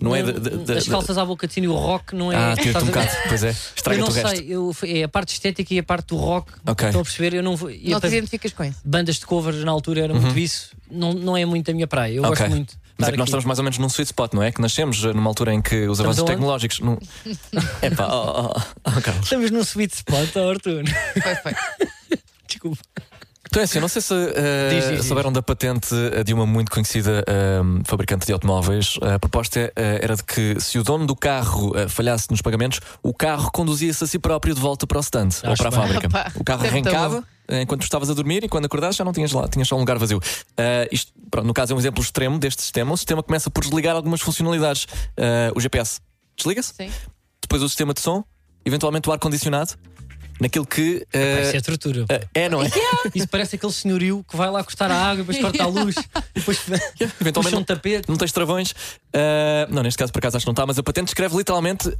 não, 0.00 0.14
é? 0.14 0.22
de- 0.22 0.32
de- 0.38 0.56
de- 0.64 0.72
As 0.74 0.86
calças 0.86 1.16
à 1.16 1.24
boca 1.24 1.46
de 1.46 1.54
sino 1.54 1.64
e 1.66 1.68
o 1.68 1.74
rock 1.74 2.14
não 2.14 2.30
é. 2.30 2.36
Ah, 2.36 2.50
tira-te 2.54 2.68
estás 2.68 2.84
um 2.84 2.86
bocado. 2.88 3.10
Pois 3.28 3.42
é, 3.44 3.48
Eu 3.48 3.54
estraga-te 3.76 4.00
não 4.00 4.08
o 4.08 4.12
resto. 4.12 4.28
sei, 4.36 4.46
eu, 4.48 4.76
é 4.84 5.02
a 5.04 5.08
parte 5.08 5.32
estética 5.32 5.72
e 5.74 5.78
a 5.78 5.82
parte 5.82 6.08
do 6.08 6.16
rock. 6.16 6.52
Ok. 6.66 6.86
Estão 6.88 7.00
a 7.00 7.04
perceber? 7.04 7.34
Eu 7.36 7.42
não 7.42 7.56
vou. 7.56 7.70
Não 7.70 8.00
te 8.00 8.06
identificas 8.08 8.52
com 8.52 8.62
isso. 8.64 8.78
bandas 8.84 9.16
de 9.16 9.24
cover 9.26 9.54
na 9.64 9.72
altura 9.72 10.02
era 10.02 10.14
muito 10.14 10.38
isso. 10.38 10.70
Não, 10.90 11.12
não 11.14 11.36
é 11.36 11.44
muito 11.44 11.70
a 11.70 11.74
minha 11.74 11.86
praia. 11.86 12.12
Eu 12.14 12.22
Uhum. 12.22 12.28
Ok. 12.30 12.38
gosto 12.46 12.50
muito. 12.54 12.74
Mas 12.98 13.08
é 13.08 13.12
que 13.12 13.18
nós 13.18 13.24
aqui. 13.24 13.30
estamos 13.30 13.44
mais 13.44 13.58
ou 13.58 13.64
menos 13.64 13.78
num 13.78 13.88
sweet 13.88 14.08
spot, 14.10 14.32
não 14.34 14.42
é? 14.42 14.50
Que 14.52 14.60
nascemos 14.60 15.04
eh, 15.04 15.12
numa 15.12 15.28
altura 15.30 15.52
em 15.52 15.60
que 15.60 15.86
os 15.86 16.00
avanços 16.00 16.20
aonde? 16.20 16.32
tecnológicos. 16.32 16.80
Não... 16.80 16.98
Epá, 17.82 18.06
oh, 18.10 18.52
oh, 18.56 18.60
oh, 18.86 19.00
Carlos. 19.02 19.24
Estamos 19.24 19.50
num 19.50 19.60
sweet 19.64 19.94
spot, 19.94 20.36
ó, 20.36 20.50
Arthur. 20.50 20.84
Foi, 21.22 21.34
foi. 21.36 21.54
Desculpa. 22.48 22.78
Então 23.48 23.60
é 23.60 23.64
assim, 23.64 23.78
eu 23.78 23.82
não 23.82 23.88
sei 23.88 24.02
se 24.02 24.12
eh, 24.12 24.68
Diz, 24.70 24.84
diz, 24.88 24.96
diz. 24.98 25.06
souberam 25.06 25.32
da 25.32 25.40
patente 25.40 25.94
eh, 26.12 26.24
de 26.24 26.34
uma 26.34 26.44
muito 26.44 26.70
conhecida 26.70 27.24
eh, 27.26 27.60
fabricante 27.84 28.26
de 28.26 28.32
automóveis. 28.32 28.98
A 29.00 29.18
proposta 29.18 29.72
eh, 29.76 30.00
era 30.02 30.16
de 30.16 30.24
que 30.24 30.60
se 30.60 30.78
o 30.78 30.82
dono 30.82 31.06
do 31.06 31.14
carro 31.14 31.72
falhasse 31.88 32.26
nos 32.30 32.42
pagamentos, 32.42 32.80
o 33.02 33.14
carro 33.14 33.50
conduzia-se 33.52 34.02
a 34.02 34.06
si 34.06 34.18
próprio 34.18 34.54
de 34.54 34.60
volta 34.60 34.86
para 34.86 34.98
o 34.98 35.00
stand 35.00 35.28
ou 35.44 35.52
Acho 35.52 35.62
para 35.62 35.68
a 35.68 35.70
bem. 35.70 35.80
fábrica. 35.94 36.06
Opa, 36.08 36.32
o 36.34 36.44
carro 36.44 36.64
é 36.64 36.68
arrancava. 36.68 37.24
Eh, 37.48 37.62
Enquanto 37.62 37.80
tu 37.80 37.84
estavas 37.84 38.10
a 38.10 38.14
dormir 38.14 38.44
e 38.44 38.48
quando 38.48 38.66
acordaste 38.66 38.98
já 38.98 39.04
não 39.04 39.12
tinhas 39.12 39.32
lá, 39.32 39.48
tinhas 39.48 39.68
só 39.68 39.76
um 39.76 39.80
lugar 39.80 39.98
vazio. 39.98 40.20
Eh, 40.56 40.88
isto, 40.92 41.12
pronto, 41.30 41.46
no 41.46 41.54
caso, 41.54 41.72
é 41.72 41.76
um 41.76 41.78
exemplo 41.78 42.02
extremo 42.02 42.38
deste 42.38 42.62
sistema. 42.62 42.92
O 42.92 42.96
sistema 42.96 43.22
começa 43.22 43.50
por 43.50 43.62
desligar 43.62 43.96
algumas 43.96 44.20
funcionalidades. 44.20 44.86
Eh, 45.16 45.52
o 45.54 45.60
GPS 45.60 46.00
desliga-se, 46.36 46.72
depois 47.40 47.62
o 47.62 47.68
sistema 47.68 47.94
de 47.94 48.00
som, 48.00 48.22
eventualmente 48.64 49.08
o 49.08 49.12
ar-condicionado, 49.12 49.74
naquilo 50.40 50.66
que. 50.66 51.06
eh, 51.12 51.42
Isso 51.42 51.56
é 51.56 51.60
tortura. 51.60 52.04
eh, 52.08 52.26
é, 52.34 52.48
não 52.48 52.62
é? 52.62 52.68
Isso 53.14 53.28
parece 53.28 53.56
aquele 53.56 53.72
senhorio 53.72 54.24
que 54.28 54.36
vai 54.36 54.50
lá 54.50 54.62
cortar 54.64 54.90
a 54.90 54.96
água, 54.96 55.24
depois 55.24 55.38
corta 55.38 55.62
a 55.62 55.66
luz, 55.66 55.96
e 55.96 56.02
depois 56.40 56.58
puxa 56.60 56.82
Eventualmente 57.20 57.56
um 57.56 57.64
tapete. 57.64 58.08
não 58.08 58.16
tens 58.16 58.32
travões. 58.32 58.70
Uh, 58.70 59.66
não, 59.70 59.82
neste 59.82 59.98
caso 59.98 60.12
por 60.12 60.18
acaso 60.18 60.36
acho 60.36 60.44
que 60.44 60.48
não 60.48 60.52
está, 60.52 60.66
mas 60.66 60.78
a 60.78 60.82
patente 60.82 61.08
escreve 61.08 61.36
literalmente 61.36 61.88
uh, 61.88 61.94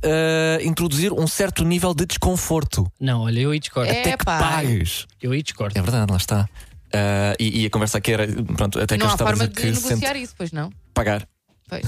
introduzir 0.62 1.12
um 1.12 1.26
certo 1.26 1.64
nível 1.64 1.94
de 1.94 2.06
desconforto. 2.06 2.90
Não, 3.00 3.22
olha, 3.22 3.40
eu 3.40 3.50
aí 3.50 3.58
discordo. 3.58 3.90
É. 3.90 4.00
Até 4.00 4.16
que 4.16 4.24
pá. 4.24 4.38
pagues. 4.38 5.06
Eu 5.22 5.32
aí 5.32 5.42
discordo. 5.42 5.78
É 5.78 5.82
verdade, 5.82 6.10
lá 6.10 6.16
está. 6.16 6.48
Uh, 6.86 7.34
e, 7.40 7.62
e 7.62 7.66
a 7.66 7.70
conversa 7.70 7.98
aqui 7.98 8.12
era, 8.12 8.26
pronto, 8.56 8.78
até 8.78 8.96
que 8.96 9.00
Não 9.00 9.06
eu 9.06 9.10
há 9.10 9.14
estava 9.14 9.30
a 9.30 9.36
forma 9.36 9.48
dizer 9.48 9.66
de 9.66 9.72
que 9.74 9.80
se 9.80 9.86
negociar 9.88 10.08
sente 10.12 10.22
isso, 10.22 10.34
pois 10.38 10.52
não? 10.52 10.70
pagar. 10.94 11.26
Pois, 11.68 11.84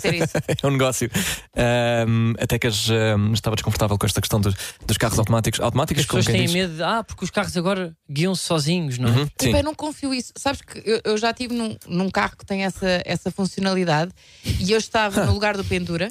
ser 0.00 0.14
isso. 0.14 0.32
é 0.62 0.66
um 0.66 0.70
negócio. 0.70 1.10
Um, 1.56 2.34
até 2.38 2.58
que 2.58 2.66
as, 2.66 2.88
um, 2.88 3.32
estava 3.32 3.56
desconfortável 3.56 3.96
com 3.96 4.04
esta 4.06 4.20
questão 4.20 4.40
dos, 4.40 4.54
dos 4.86 4.98
carros 4.98 5.18
automáticos. 5.18 5.58
Automáticos, 5.60 6.02
As 6.02 6.06
pessoas 6.06 6.26
têm 6.26 6.42
diz. 6.44 6.52
medo 6.52 6.76
de, 6.76 6.82
ah, 6.82 7.02
porque 7.02 7.24
os 7.24 7.30
carros 7.30 7.56
agora 7.56 7.96
guiam-se 8.10 8.42
sozinhos, 8.42 8.98
não 8.98 9.08
é? 9.08 9.12
Uhum, 9.12 9.28
Tipo, 9.38 9.56
eu 9.56 9.62
não 9.62 9.74
confio 9.74 10.12
isso. 10.12 10.32
Sabes 10.36 10.60
que 10.60 10.82
eu, 10.84 11.00
eu 11.04 11.16
já 11.16 11.30
estive 11.30 11.54
num, 11.54 11.76
num 11.86 12.10
carro 12.10 12.36
que 12.36 12.44
tem 12.44 12.64
essa, 12.64 13.02
essa 13.06 13.30
funcionalidade 13.30 14.12
e 14.60 14.70
eu 14.70 14.78
estava 14.78 15.24
no 15.24 15.32
lugar 15.34 15.56
do 15.56 15.64
pendura 15.64 16.10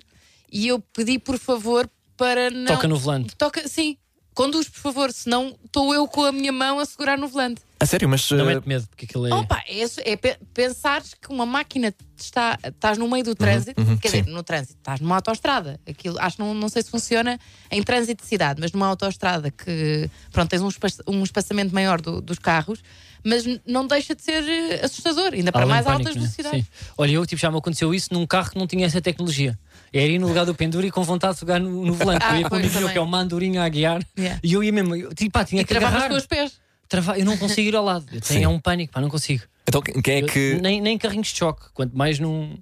e 0.51 0.67
eu 0.67 0.79
pedi 0.79 1.19
por 1.19 1.37
favor 1.37 1.89
para 2.17 2.49
não. 2.49 2.65
Toca 2.65 2.87
no 2.87 2.97
volante. 2.97 3.35
Toca, 3.35 3.67
sim. 3.67 3.97
Conduz, 4.33 4.67
por 4.69 4.79
favor, 4.79 5.11
senão 5.11 5.55
estou 5.65 5.93
eu 5.93 6.07
com 6.07 6.23
a 6.23 6.31
minha 6.31 6.51
mão 6.51 6.79
a 6.79 6.85
segurar 6.85 7.17
no 7.17 7.27
volante. 7.27 7.61
A 7.81 7.85
sério, 7.85 8.07
mas. 8.07 8.29
Não 8.29 8.43
uh, 8.43 8.47
mete 8.47 8.67
medo, 8.67 8.87
porque 8.87 9.05
aquilo 9.05 9.27
é. 9.27 9.33
Opa, 9.33 9.63
é, 9.67 9.83
isso- 9.83 9.99
é 10.05 10.15
pensares 10.53 11.13
que 11.13 11.29
uma 11.33 11.45
máquina 11.45 11.93
está, 12.17 12.57
estás 12.63 12.97
no 12.97 13.07
meio 13.09 13.23
do 13.23 13.33
trânsito, 13.35 13.81
uhum, 13.81 13.97
quer 13.97 14.09
sim. 14.09 14.19
dizer, 14.21 14.31
no 14.31 14.43
trânsito, 14.43 14.77
estás 14.77 14.99
numa 14.99 15.15
autoestrada. 15.15 15.79
Aquilo, 15.87 16.17
acho 16.19 16.37
que 16.37 16.43
não, 16.43 16.53
não 16.53 16.69
sei 16.69 16.83
se 16.83 16.91
funciona 16.91 17.39
em 17.71 17.81
trânsito 17.81 18.21
de 18.23 18.29
cidade, 18.29 18.61
mas 18.61 18.71
numa 18.71 18.85
autoestrada 18.87 19.49
que 19.49 20.09
pronto, 20.31 20.49
tens 20.49 20.61
um, 20.61 20.69
um 21.07 21.23
espaçamento 21.23 21.73
maior 21.73 21.99
do- 21.99 22.21
dos 22.21 22.37
carros, 22.37 22.83
mas 23.23 23.43
não 23.65 23.87
deixa 23.87 24.13
de 24.15 24.21
ser 24.21 24.43
eh, 24.47 24.85
assustador, 24.85 25.33
ainda 25.33 25.51
para 25.51 25.61
Além 25.61 25.73
mais 25.73 25.85
pânico, 25.85 26.01
altas 26.07 26.15
né? 26.15 26.21
velocidades. 26.21 26.65
Sim. 26.65 26.71
Olha, 26.97 27.11
eu 27.11 27.25
tipo, 27.25 27.41
já 27.41 27.49
me 27.51 27.57
aconteceu 27.57 27.93
isso 27.93 28.13
num 28.13 28.25
carro 28.27 28.51
que 28.51 28.57
não 28.59 28.67
tinha 28.67 28.85
essa 28.85 29.01
tecnologia. 29.01 29.57
Era 29.93 30.05
ir 30.05 30.19
no 30.19 30.27
lugar 30.27 30.45
do 30.45 30.53
pendura 30.55 30.85
e 30.85 30.91
com 30.91 31.03
vontade 31.03 31.33
de 31.35 31.39
pegar 31.41 31.59
no, 31.59 31.85
no 31.85 31.93
volante. 31.93 32.23
Ah, 32.25 32.33
eu 32.35 32.37
ia 32.41 32.43
com 32.49 32.59
também. 32.61 32.89
que 32.91 32.97
é 32.97 33.01
uma 33.01 33.17
andorinha 33.19 33.63
a 33.63 33.69
guiar 33.69 34.01
Yeah. 34.17 34.39
e 34.43 34.53
eu 34.53 34.63
ia 34.63 34.71
mesmo, 34.71 34.95
eu, 34.95 35.13
tipo, 35.13 35.31
pá, 35.31 35.43
tinha 35.43 35.61
E 35.63 35.65
que 35.65 35.75
agarrar. 35.75 36.07
com 36.09 36.15
os 36.15 36.25
pés. 36.27 36.53
Trava- 36.91 37.17
Eu 37.17 37.23
não 37.23 37.37
consigo 37.37 37.69
ir 37.69 37.75
ao 37.75 37.85
lado. 37.85 38.05
Eu 38.11 38.19
tenho 38.19 38.43
é 38.43 38.47
um 38.49 38.59
pânico, 38.59 38.91
pá, 38.91 38.99
não 38.99 39.09
consigo. 39.09 39.43
Então 39.65 39.81
quem 39.81 40.15
é 40.15 40.21
Eu- 40.23 40.27
que. 40.27 40.59
nem, 40.61 40.81
nem 40.81 40.97
carrinhos 40.97 41.27
de 41.29 41.37
choque, 41.37 41.67
quanto 41.73 41.95
mais 41.97 42.19
num, 42.19 42.57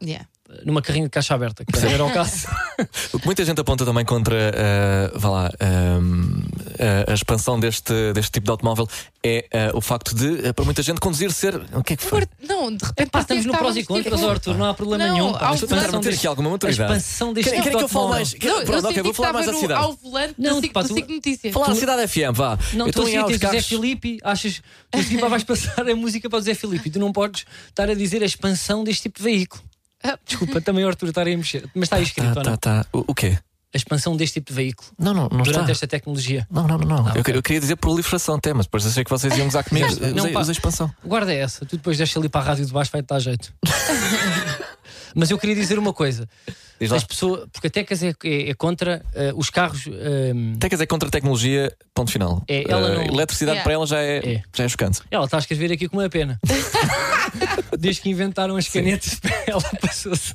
Yeah. 0.00 0.28
Numa 0.64 0.80
carrinha 0.82 1.04
de 1.04 1.10
caixa 1.10 1.34
aberta, 1.34 1.64
que 1.64 1.78
era 1.86 2.04
o 2.04 2.12
caso. 2.12 2.46
O 3.12 3.20
que 3.20 3.26
muita 3.26 3.44
gente 3.44 3.60
aponta 3.60 3.84
também 3.84 4.04
contra 4.04 4.34
uh, 4.34 5.18
vá 5.18 5.28
lá, 5.30 5.50
um, 6.00 6.42
a, 7.06 7.12
a 7.12 7.14
expansão 7.14 7.58
deste, 7.60 7.92
deste 8.12 8.32
tipo 8.32 8.46
de 8.46 8.50
automóvel 8.50 8.88
é 9.22 9.46
uh, 9.72 9.76
o 9.78 9.80
facto 9.80 10.12
de, 10.14 10.48
uh, 10.48 10.52
para 10.54 10.64
muita 10.64 10.82
gente, 10.82 10.98
conduzir 11.00 11.30
ser. 11.32 11.54
O 11.72 11.82
que 11.84 11.92
é 11.92 11.96
que 11.96 12.02
foi? 12.02 12.26
Não, 12.42 12.74
de 12.74 12.84
repente 12.84 13.10
Pá, 13.10 13.20
estamos 13.20 13.44
que 13.46 13.52
no 13.52 13.56
prós 13.56 13.76
e 13.76 13.84
contras, 13.84 14.18
tipo, 14.18 14.28
Arthur, 14.30 14.58
não 14.58 14.66
há 14.66 14.74
problema 14.74 15.06
Não, 15.06 15.14
nenhum. 15.14 15.32
Pá, 15.32 15.38
a 15.38 15.50
a 15.50 15.54
tentar 15.56 15.76
expansão 15.76 16.00
deste- 16.00 16.18
aqui 16.18 16.26
alguma 16.26 16.48
A 16.48 16.52
maturidade. 16.52 16.92
expansão 16.92 17.32
deste 17.32 17.50
Querem 17.50 17.62
tipo 17.62 17.76
de 17.76 17.78
que 17.78 17.84
eu 17.84 17.88
fale 17.88 18.08
mais? 18.08 18.32
Não, 18.34 18.38
Pronto, 18.64 18.72
eu 18.84 18.90
ok, 18.90 19.02
vou 19.02 19.12
que 19.12 19.16
falar 19.16 19.32
mais 19.32 19.48
à 19.48 19.54
cidade. 19.54 19.80
ao 19.84 19.92
volante 19.94 20.34
Não, 20.36 20.54
do 20.56 20.60
SIC 20.62 20.72
pá, 20.72 20.82
do 20.82 20.88
tu- 20.88 20.94
SIC 20.94 21.08
Notícias. 21.08 21.52
Falar 21.54 21.70
à 21.70 21.74
cidade 21.76 22.08
FM, 22.08 22.32
vá. 22.34 22.58
Não, 22.72 22.90
tu 22.90 23.02
assim 23.02 23.12
tens 23.12 23.24
o 23.24 23.30
Zé 23.30 23.38
carros. 23.38 23.66
Filipe, 23.66 24.18
achas 24.24 24.62
tu 24.90 25.28
vais 25.28 25.44
passar 25.44 25.88
a 25.88 25.94
música 25.94 26.28
para 26.28 26.38
o 26.38 26.42
Zé 26.42 26.54
Filipe 26.54 26.88
e 26.88 26.92
tu 26.92 26.98
não 26.98 27.12
podes 27.12 27.44
estar 27.68 27.88
a 27.88 27.94
dizer 27.94 28.20
a 28.22 28.26
expansão 28.26 28.82
deste 28.82 29.02
tipo 29.04 29.18
de 29.18 29.24
veículo. 29.24 29.62
Ah. 30.04 30.18
Desculpa, 30.24 30.60
também 30.60 30.84
o 30.84 30.88
Arthur 30.88 31.08
estar 31.08 31.26
aí 31.26 31.34
a 31.34 31.36
mexer. 31.36 31.64
Mas 31.74 31.84
está 31.84 31.96
aí 31.96 32.02
escrito, 32.02 32.34
Tá, 32.34 32.40
ou 32.40 32.44
não? 32.46 32.56
tá, 32.58 32.82
tá. 32.82 32.86
O, 32.92 33.04
o 33.08 33.14
quê? 33.14 33.38
A 33.72 33.76
expansão 33.76 34.16
deste 34.16 34.34
tipo 34.34 34.50
de 34.52 34.54
veículo 34.54 34.88
Não, 34.96 35.12
não, 35.12 35.22
não 35.22 35.42
durante 35.42 35.62
está. 35.62 35.72
esta 35.72 35.86
tecnologia. 35.88 36.46
Não, 36.48 36.68
não, 36.68 36.78
não. 36.78 36.86
não. 37.02 37.08
Ah, 37.08 37.14
eu, 37.16 37.34
eu 37.34 37.42
queria 37.42 37.58
dizer 37.58 37.74
proliferação 37.76 38.36
até, 38.36 38.52
mas 38.54 38.66
depois 38.66 38.86
achei 38.86 39.02
que 39.02 39.10
vocês 39.10 39.36
iam 39.36 39.46
gozar 39.46 39.64
comigo. 39.64 39.88
Não, 40.14 40.18
Usei, 40.22 40.32
pá. 40.32 40.40
usei 40.40 40.52
expansão. 40.52 40.94
Guarda 41.04 41.32
essa, 41.34 41.66
tu 41.66 41.76
depois 41.76 41.96
deixa 41.98 42.18
ali 42.20 42.28
para 42.28 42.40
a 42.42 42.44
rádio 42.44 42.66
de 42.66 42.72
baixo, 42.72 42.90
vai-te 42.92 43.06
dar 43.06 43.18
jeito. 43.18 43.52
Mas 45.14 45.30
eu 45.30 45.38
queria 45.38 45.54
dizer 45.54 45.78
uma 45.78 45.92
coisa: 45.92 46.28
Diz 46.80 46.90
lá. 46.90 46.96
as 46.96 47.04
pessoas, 47.04 47.46
porque 47.52 47.68
a 47.68 47.70
Tecas 47.70 48.02
é, 48.02 48.12
é- 48.24 48.50
é 48.50 48.54
contra 48.54 49.02
eh, 49.14 49.32
os 49.36 49.48
carros. 49.50 49.86
ehm, 49.86 50.54
Até 50.56 50.68
quer 50.68 50.74
dizer 50.76 50.86
contra 50.86 51.08
a 51.08 51.12
tecnologia, 51.12 51.72
ponto 51.94 52.10
final. 52.10 52.42
É, 52.48 52.64
ela 52.70 52.90
Uh, 52.90 52.94
não- 52.96 53.14
Eletricidade 53.14 53.62
para 53.62 53.72
ela 53.72 53.86
já 53.86 54.00
é, 54.00 54.16
É. 54.18 54.42
já 54.54 54.64
é 54.64 54.68
chocante. 54.68 55.00
ela 55.10 55.24
está 55.24 55.36
a 55.36 55.40
escrever 55.40 55.70
aqui 55.72 55.88
com 55.88 55.98
uma 55.98 56.08
pena. 56.10 56.38
Desde 57.78 58.02
que 58.02 58.10
inventaram 58.10 58.56
as 58.56 58.68
canetas, 58.68 59.20
ela 59.46 59.62
passou-se. 59.80 60.32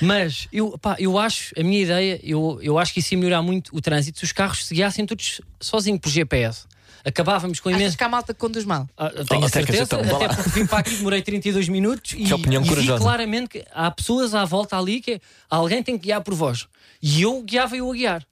Mas 0.00 0.48
eu, 0.52 0.76
pá, 0.78 0.96
eu 0.98 1.18
acho, 1.18 1.52
a 1.58 1.62
minha 1.62 1.80
ideia, 1.82 2.20
eu, 2.22 2.58
eu 2.62 2.78
acho 2.78 2.92
que 2.94 3.00
isso 3.00 3.14
ia 3.14 3.18
melhorar 3.18 3.42
muito 3.42 3.74
o 3.76 3.80
trânsito 3.80 4.18
se 4.18 4.24
os 4.24 4.32
carros 4.32 4.64
se 4.66 4.74
guiassem 4.74 5.04
todos 5.06 5.40
sozinhos 5.60 6.00
por 6.00 6.08
GPS. 6.10 6.64
Acabávamos 7.04 7.60
com 7.60 7.68
Achas 7.68 7.80
imenso. 7.80 7.96
que 7.98 8.04
há 8.04 8.08
malta 8.08 8.34
que 8.34 8.40
conduz 8.40 8.64
mal? 8.64 8.88
Ah, 8.96 9.10
tenho 9.10 9.42
Oh, 9.42 9.44
a 9.44 9.48
certeza, 9.48 9.82
então, 9.84 10.00
até 10.00 10.28
porque 10.34 10.50
vim 10.50 10.66
para 10.66 10.78
aqui, 10.78 10.94
demorei 10.96 11.22
32 11.22 11.68
minutos 11.68 12.14
e, 12.16 12.32
opinião 12.32 12.62
e 12.64 12.74
vi 12.74 12.86
claramente 12.98 13.48
que 13.48 13.64
há 13.72 13.90
pessoas 13.90 14.34
à 14.34 14.44
volta 14.44 14.76
ali 14.78 15.00
que 15.00 15.12
é, 15.14 15.20
alguém 15.50 15.82
tem 15.82 15.96
que 15.98 16.04
guiar 16.04 16.22
por 16.22 16.34
vós. 16.34 16.66
E 17.02 17.22
eu 17.22 17.42
guiava 17.42 17.76
eu 17.76 17.90
a 17.90 17.94
guiar. 17.94 18.26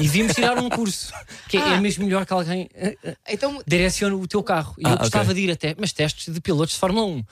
E 0.00 0.08
vimos 0.08 0.34
tirar 0.34 0.58
um 0.58 0.68
curso, 0.70 1.12
que 1.48 1.56
é, 1.56 1.60
Ah. 1.62 1.74
é 1.74 1.80
mesmo 1.80 2.04
melhor 2.04 2.24
que 2.26 2.32
alguém 2.32 2.68
eh, 2.74 2.96
eh, 3.04 3.16
Então, 3.28 3.62
direcione 3.66 4.14
o 4.14 4.26
teu 4.26 4.42
carro. 4.42 4.74
E 4.78 4.82
Ah, 4.84 4.90
eu 4.92 4.98
gostava 4.98 5.32
de 5.34 5.40
ir 5.40 5.50
até, 5.50 5.74
mas 5.78 5.92
testes 5.92 6.32
de 6.32 6.40
pilotos 6.40 6.74
de 6.74 6.80
Fórmula 6.80 7.06
1. 7.06 7.22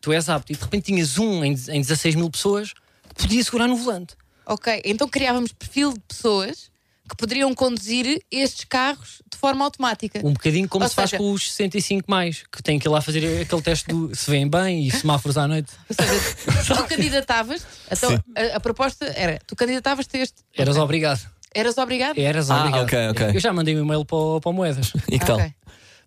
Tu 0.00 0.12
és 0.12 0.28
apto 0.28 0.52
e 0.52 0.54
de 0.56 0.62
repente 0.62 0.84
tinhas 0.84 1.18
um 1.18 1.42
em, 1.42 1.52
em 1.52 1.80
16 1.80 2.14
mil 2.14 2.30
pessoas 2.30 2.72
que 3.14 3.22
podia 3.22 3.42
segurar 3.42 3.66
no 3.66 3.76
volante. 3.76 4.14
ok, 4.44 4.80
então 4.84 5.08
criávamos 5.08 5.52
perfil 5.52 5.94
de 5.94 6.00
pessoas 6.06 6.70
que 7.08 7.16
poderiam 7.16 7.54
conduzir 7.54 8.20
estes 8.30 8.64
carros 8.64 9.22
de 9.30 9.38
forma 9.38 9.64
automática. 9.64 10.20
Um 10.24 10.32
bocadinho 10.32 10.68
como 10.68 10.84
Ou 10.84 10.88
se 10.88 10.94
faz 10.94 11.10
seja- 11.10 11.22
com 11.22 11.32
os 11.32 11.50
65 11.52 12.10
mais, 12.10 12.42
que 12.50 12.62
tem 12.62 12.78
que 12.78 12.88
ir 12.88 12.90
lá 12.90 13.00
fazer 13.00 13.42
aquele 13.42 13.62
teste 13.62 13.88
do 13.88 14.14
se 14.14 14.30
vêm 14.30 14.48
bem 14.48 14.86
e 14.86 14.90
semáforos 14.90 15.36
à 15.38 15.46
noite. 15.46 15.72
Ou 15.88 15.94
seja, 16.04 16.74
tu 16.74 16.84
candidatavas, 16.88 17.66
então 17.90 18.22
a, 18.36 18.56
a 18.56 18.60
proposta 18.60 19.04
era: 19.16 19.38
tu 19.46 19.54
candidatavas-te 19.54 20.16
a 20.16 20.20
este. 20.20 20.34
Eras 20.56 20.76
obrigado. 20.76 21.20
Eras 21.54 21.78
obrigado? 21.78 22.18
Eras 22.18 22.50
Ah, 22.50 22.58
obrigado. 22.60 22.84
ok, 22.84 23.08
ok. 23.10 23.36
Eu 23.36 23.40
já 23.40 23.52
mandei 23.52 23.74
um 23.76 23.82
e-mail 23.84 24.04
para, 24.04 24.16
o- 24.16 24.40
para 24.40 24.50
o 24.50 24.52
Moedas. 24.52 24.92
E 25.08 25.18
que 25.18 25.24
tal? 25.24 25.36
Ok. 25.38 25.52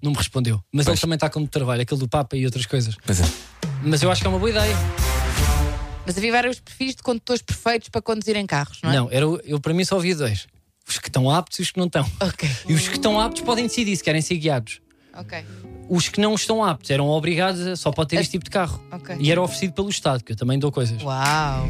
Não 0.01 0.11
me 0.11 0.17
respondeu. 0.17 0.63
Mas 0.71 0.85
Pois. 0.85 0.97
ele 0.97 1.01
também 1.01 1.15
está 1.15 1.29
com 1.29 1.39
muito 1.39 1.51
trabalho, 1.51 1.81
aquele 1.81 1.99
do 1.99 2.07
Papa 2.07 2.37
e 2.37 2.45
outras 2.45 2.65
coisas. 2.65 2.95
Pois 3.05 3.19
é. 3.19 3.25
Mas 3.83 4.01
eu 4.01 4.09
acho 4.11 4.21
que 4.21 4.27
é 4.27 4.29
uma 4.29 4.39
boa 4.39 4.49
ideia. 4.49 4.75
Mas 6.05 6.17
havia 6.17 6.31
vários 6.31 6.59
perfis 6.59 6.95
de 6.95 7.03
condutores 7.03 7.41
perfeitos 7.41 7.89
para 7.89 8.01
conduzir 8.01 8.35
em 8.35 8.45
carros, 8.45 8.79
não 8.81 8.91
é? 8.91 8.95
Não, 8.95 9.09
era, 9.11 9.27
o- 9.27 9.39
eu 9.43 9.59
para 9.59 9.73
mim 9.73 9.83
só 9.85 9.97
havia 9.97 10.15
dois: 10.15 10.47
os 10.93 10.99
que 10.99 11.07
estão 11.09 11.29
aptos 11.29 11.59
e 11.59 11.61
os 11.61 11.71
que 11.71 11.79
não 11.79 11.87
estão. 11.87 12.05
Ok, 12.19 12.49
E 12.67 12.73
os 12.73 12.87
que 12.87 12.95
estão 12.95 13.19
aptos 13.19 13.41
podem 13.41 13.65
decidir 13.67 13.95
se 13.95 14.03
querem 14.03 14.21
ser 14.21 14.35
guiados. 14.37 14.81
ok. 15.17 15.43
Os 15.91 16.07
que 16.07 16.21
não 16.21 16.35
estão 16.35 16.63
aptos 16.63 16.91
eram 16.91 17.07
obrigados 17.07 17.65
a 17.65 17.75
só 17.75 17.91
pode 17.91 18.09
ter 18.09 18.17
este 18.17 18.31
tipo 18.33 18.43
de 18.45 18.51
carro. 18.51 18.79
Ok. 18.91 19.15
E 19.19 19.31
era 19.31 19.41
oferecido 19.41 19.73
pelo 19.73 19.89
Estado, 19.89 20.23
que 20.23 20.33
eu 20.33 20.35
também 20.35 20.59
dou 20.59 20.71
coisas. 20.71 21.01
Uau! 21.01 21.67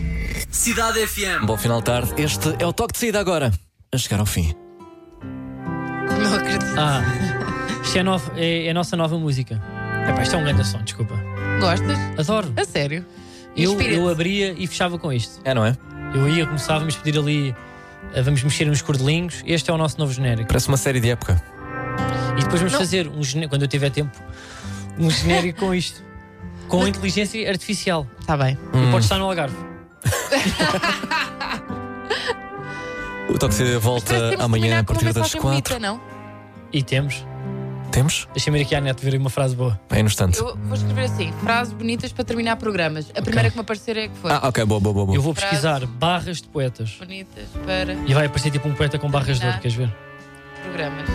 Cidade 0.51 1.08
FM. 1.08 1.45
Bom 1.45 1.55
final 1.58 1.79
de 1.79 1.86
tarde. 1.86 2.13
Este 2.21 2.53
é 2.60 2.65
o 2.67 2.73
toque 2.73 2.91
de 2.93 2.99
saída 2.99 3.17
agora. 3.19 3.53
A 3.93 3.97
chegar 3.97 4.19
ao 4.19 4.25
fim. 4.25 4.53
Não 6.21 6.34
acredito. 6.36 6.65
Ah, 6.77 7.01
isto 7.82 7.97
é, 7.97 8.03
nova- 8.03 8.34
é- 8.36 8.65
é 8.67 8.69
a 8.69 8.73
nossa 8.73 8.97
nova 8.97 9.17
música. 9.17 9.62
Epá, 10.10 10.21
isto 10.21 10.36
é 10.36 10.38
um 10.38 10.43
grande 10.43 10.65
som, 10.67 10.82
desculpa. 10.84 11.15
Gostas? 11.62 11.97
Adoro. 12.17 12.53
A 12.58 12.65
sério? 12.65 13.05
Eu, 13.55 13.79
eu 13.82 14.10
abria 14.10 14.53
e 14.58 14.67
fechava 14.67 14.97
com 14.99 15.12
isto. 15.13 15.39
É, 15.43 15.53
não 15.53 15.65
é? 15.65 15.77
Eu 16.13 16.27
ia, 16.27 16.45
começávamos 16.45 16.95
a 16.95 16.99
pedir 16.99 17.17
ali, 17.19 17.55
vamos 18.23 18.43
mexer 18.43 18.65
nos 18.65 18.81
cordelinhos. 18.81 19.41
Este 19.45 19.69
é 19.69 19.73
o 19.73 19.77
nosso 19.77 19.97
novo 19.99 20.12
genérico. 20.13 20.47
Parece 20.47 20.67
uma 20.67 20.77
série 20.77 20.99
de 20.99 21.09
época. 21.12 21.41
E 22.38 22.41
depois 22.43 22.59
vamos 22.62 22.73
Não. 22.73 22.79
fazer, 22.79 23.07
um 23.07 23.23
gene- 23.23 23.47
quando 23.47 23.63
eu 23.63 23.67
tiver 23.67 23.89
tempo, 23.89 24.17
um 24.97 25.09
genérico 25.09 25.59
com 25.59 25.73
isto. 25.73 26.03
Com 26.67 26.88
inteligência 26.88 27.49
artificial. 27.49 28.07
Está 28.19 28.38
Tá 28.38 28.43
bem. 28.43 28.57
E 28.73 28.91
pode 28.91 29.03
estar 29.03 29.17
no 29.17 29.25
Algarve. 29.25 29.55
O 33.29 33.38
toque 33.38 33.63
volta 33.77 34.05
Parece 34.07 34.23
que 34.31 34.38
temos 34.38 34.38
de 34.38 34.41
amanhã 34.43 34.79
a 34.79 34.83
partir 34.83 35.05
das 35.05 35.15
mensagem 35.15 35.39
quatro. 35.41 35.75
bonita, 35.75 35.79
não? 35.79 36.01
E 36.73 36.81
temos. 36.81 37.23
Temos? 37.91 38.28
Deixa-me 38.34 38.60
ir 38.60 38.63
aqui 38.63 38.75
à 38.75 38.82
net 38.82 39.04
ver 39.04 39.17
uma 39.17 39.30
frase 39.30 39.56
boa. 39.56 39.80
É 39.89 40.02
no 40.02 40.08
instante. 40.08 40.39
Eu 40.39 40.56
vou 40.56 40.75
escrever 40.75 41.06
assim: 41.06 41.32
frases 41.43 41.73
bonitas 41.73 42.12
para 42.12 42.23
terminar 42.23 42.56
programas. 42.58 43.12
A 43.15 43.21
primeira 43.21 43.49
que 43.49 43.56
me 43.56 43.62
aparecer 43.62 43.97
é 43.97 44.08
que 44.08 44.17
foi. 44.17 44.32
Ah, 44.32 44.47
ok, 44.47 44.63
boa, 44.65 44.80
boa, 44.80 44.93
boa. 44.93 45.06
boa. 45.08 45.15
Eu 45.17 45.21
vou 45.21 45.34
pesquisar 45.34 45.86
barras 45.86 46.41
de 46.41 46.47
poetas. 46.47 46.95
Bonitas 46.99 47.47
para 47.65 47.93
E 47.93 48.13
vai 48.13 48.28
aparecer 48.28 48.52
tipo 48.52 48.67
um 48.67 48.73
poeta 48.73 48.99
com 48.99 49.10
barras 49.10 49.39
de 49.39 49.45
ouro, 49.45 49.60
queres 49.60 49.75
ver? 49.75 49.93
programas. 50.62 51.08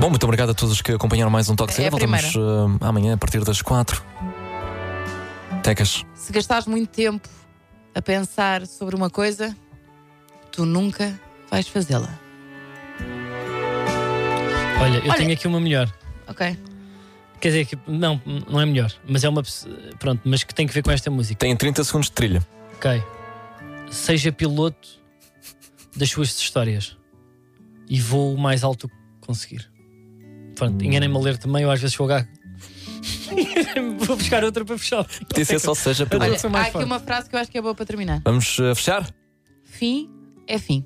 Bom, 0.00 0.10
muito 0.10 0.24
obrigado 0.24 0.50
a 0.50 0.54
todos 0.54 0.80
que 0.80 0.92
acompanharam 0.92 1.30
mais 1.30 1.48
um 1.48 1.56
Toque 1.56 1.74
de 1.74 1.82
É 1.82 1.90
Voltamos 1.90 2.34
eh, 2.34 2.38
amanhã 2.80 3.14
a 3.14 3.16
partir 3.16 3.42
das 3.44 3.60
4. 3.60 4.00
Tecas. 5.62 6.04
Se 6.14 6.32
gastares 6.32 6.66
muito 6.66 6.88
tempo 6.88 7.28
a 7.94 8.00
pensar 8.00 8.66
sobre 8.66 8.94
uma 8.94 9.10
coisa, 9.10 9.56
tu 10.52 10.64
nunca 10.64 11.18
vais 11.50 11.66
fazê-la. 11.66 12.27
Olha, 14.80 14.98
eu 14.98 15.02
Olha- 15.10 15.14
tenho 15.16 15.32
aqui 15.32 15.46
uma 15.46 15.60
melhor. 15.60 15.92
Ok? 16.26 16.56
Quer 17.40 17.48
dizer, 17.48 17.66
que 17.66 17.78
não, 17.86 18.20
não 18.48 18.60
é 18.60 18.66
melhor, 18.66 18.92
mas 19.08 19.22
é 19.24 19.28
uma. 19.28 19.42
pessoa- 19.42 19.74
Pronto, 19.98 20.20
mas 20.24 20.42
que 20.42 20.54
tem 20.54 20.66
que 20.66 20.74
ver 20.74 20.82
com 20.82 20.90
esta 20.90 21.10
música. 21.10 21.38
Tem 21.38 21.54
30 21.56 21.84
segundos 21.84 22.08
de 22.08 22.12
trilha. 22.14 22.46
Ok. 22.76 23.02
Seja 23.90 24.32
piloto 24.32 24.88
das 25.96 26.10
suas 26.10 26.36
histórias 26.38 26.96
e 27.88 28.00
vou 28.00 28.34
o 28.34 28.38
mais 28.38 28.62
alto 28.64 28.88
que 28.88 28.94
conseguir. 29.20 29.70
Pronto, 30.54 30.84
enganei-me 30.84 31.16
a 31.16 31.20
ler 31.20 31.38
também, 31.38 31.62
eu 31.62 31.70
às 31.70 31.80
vezes 31.80 31.96
vou 31.96 32.06
gago. 32.06 32.28
vou 34.04 34.16
buscar 34.16 34.42
outra 34.42 34.64
para 34.64 34.76
fechar. 34.78 35.04
Podia 35.28 35.44
ser 35.44 35.58
só 35.60 35.74
seja 35.74 36.06
pelo. 36.06 36.22
Olha, 36.22 36.38
sou 36.38 36.50
há 36.54 36.62
aqui 36.62 36.82
uma 36.84 36.98
frase 36.98 37.28
que 37.30 37.36
eu 37.36 37.40
acho 37.40 37.50
que 37.50 37.58
é 37.58 37.62
boa 37.62 37.74
para 37.74 37.86
terminar. 37.86 38.20
Vamos 38.24 38.58
eh, 38.58 38.74
fechar? 38.74 39.08
Fim 39.64 40.10
é 40.46 40.58
fim. 40.58 40.84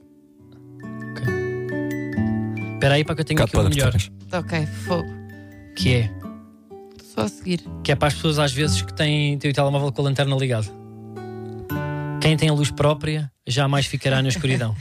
Espera 2.83 2.97
aí 2.97 3.05
para 3.05 3.15
que 3.15 3.21
eu 3.21 3.25
tenho 3.25 3.41
aqui 3.45 3.55
uma 3.57 3.63
para 3.63 3.71
melhor. 3.71 3.95
Ok, 4.33 4.67
fogo. 4.85 5.09
Que 5.77 5.95
é, 5.95 6.11
Só 7.15 7.21
a 7.21 7.29
seguir. 7.29 7.61
que 7.85 7.93
é 7.93 7.95
para 7.95 8.09
as 8.09 8.15
pessoas 8.15 8.41
às 8.41 8.53
vezes 8.53 8.83
que 8.83 8.93
têm, 8.93 9.39
têm 9.39 9.53
o 9.53 9.55
telemóvel 9.55 9.93
com 9.93 10.03
a 10.03 10.05
lanterna 10.07 10.35
ligada. 10.35 10.67
Quem 12.21 12.37
tem 12.37 12.49
a 12.49 12.53
luz 12.53 12.73
própria 12.73 13.31
jamais 13.47 13.87
ficará 13.87 14.21
na 14.21 14.31
escuridão. 14.31 14.75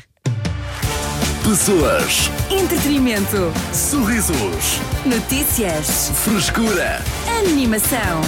Pessoas, 1.48 2.32
Entretenimento. 2.50 3.54
sorrisos, 3.72 4.80
Notícias. 5.06 6.10
frescura. 6.24 7.04
Animação. 7.46 8.22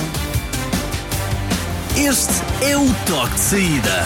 Este 1.97 2.43
é 2.63 2.77
o 2.77 2.85
toque 3.07 3.33
de 3.33 3.39
saída. 3.39 4.05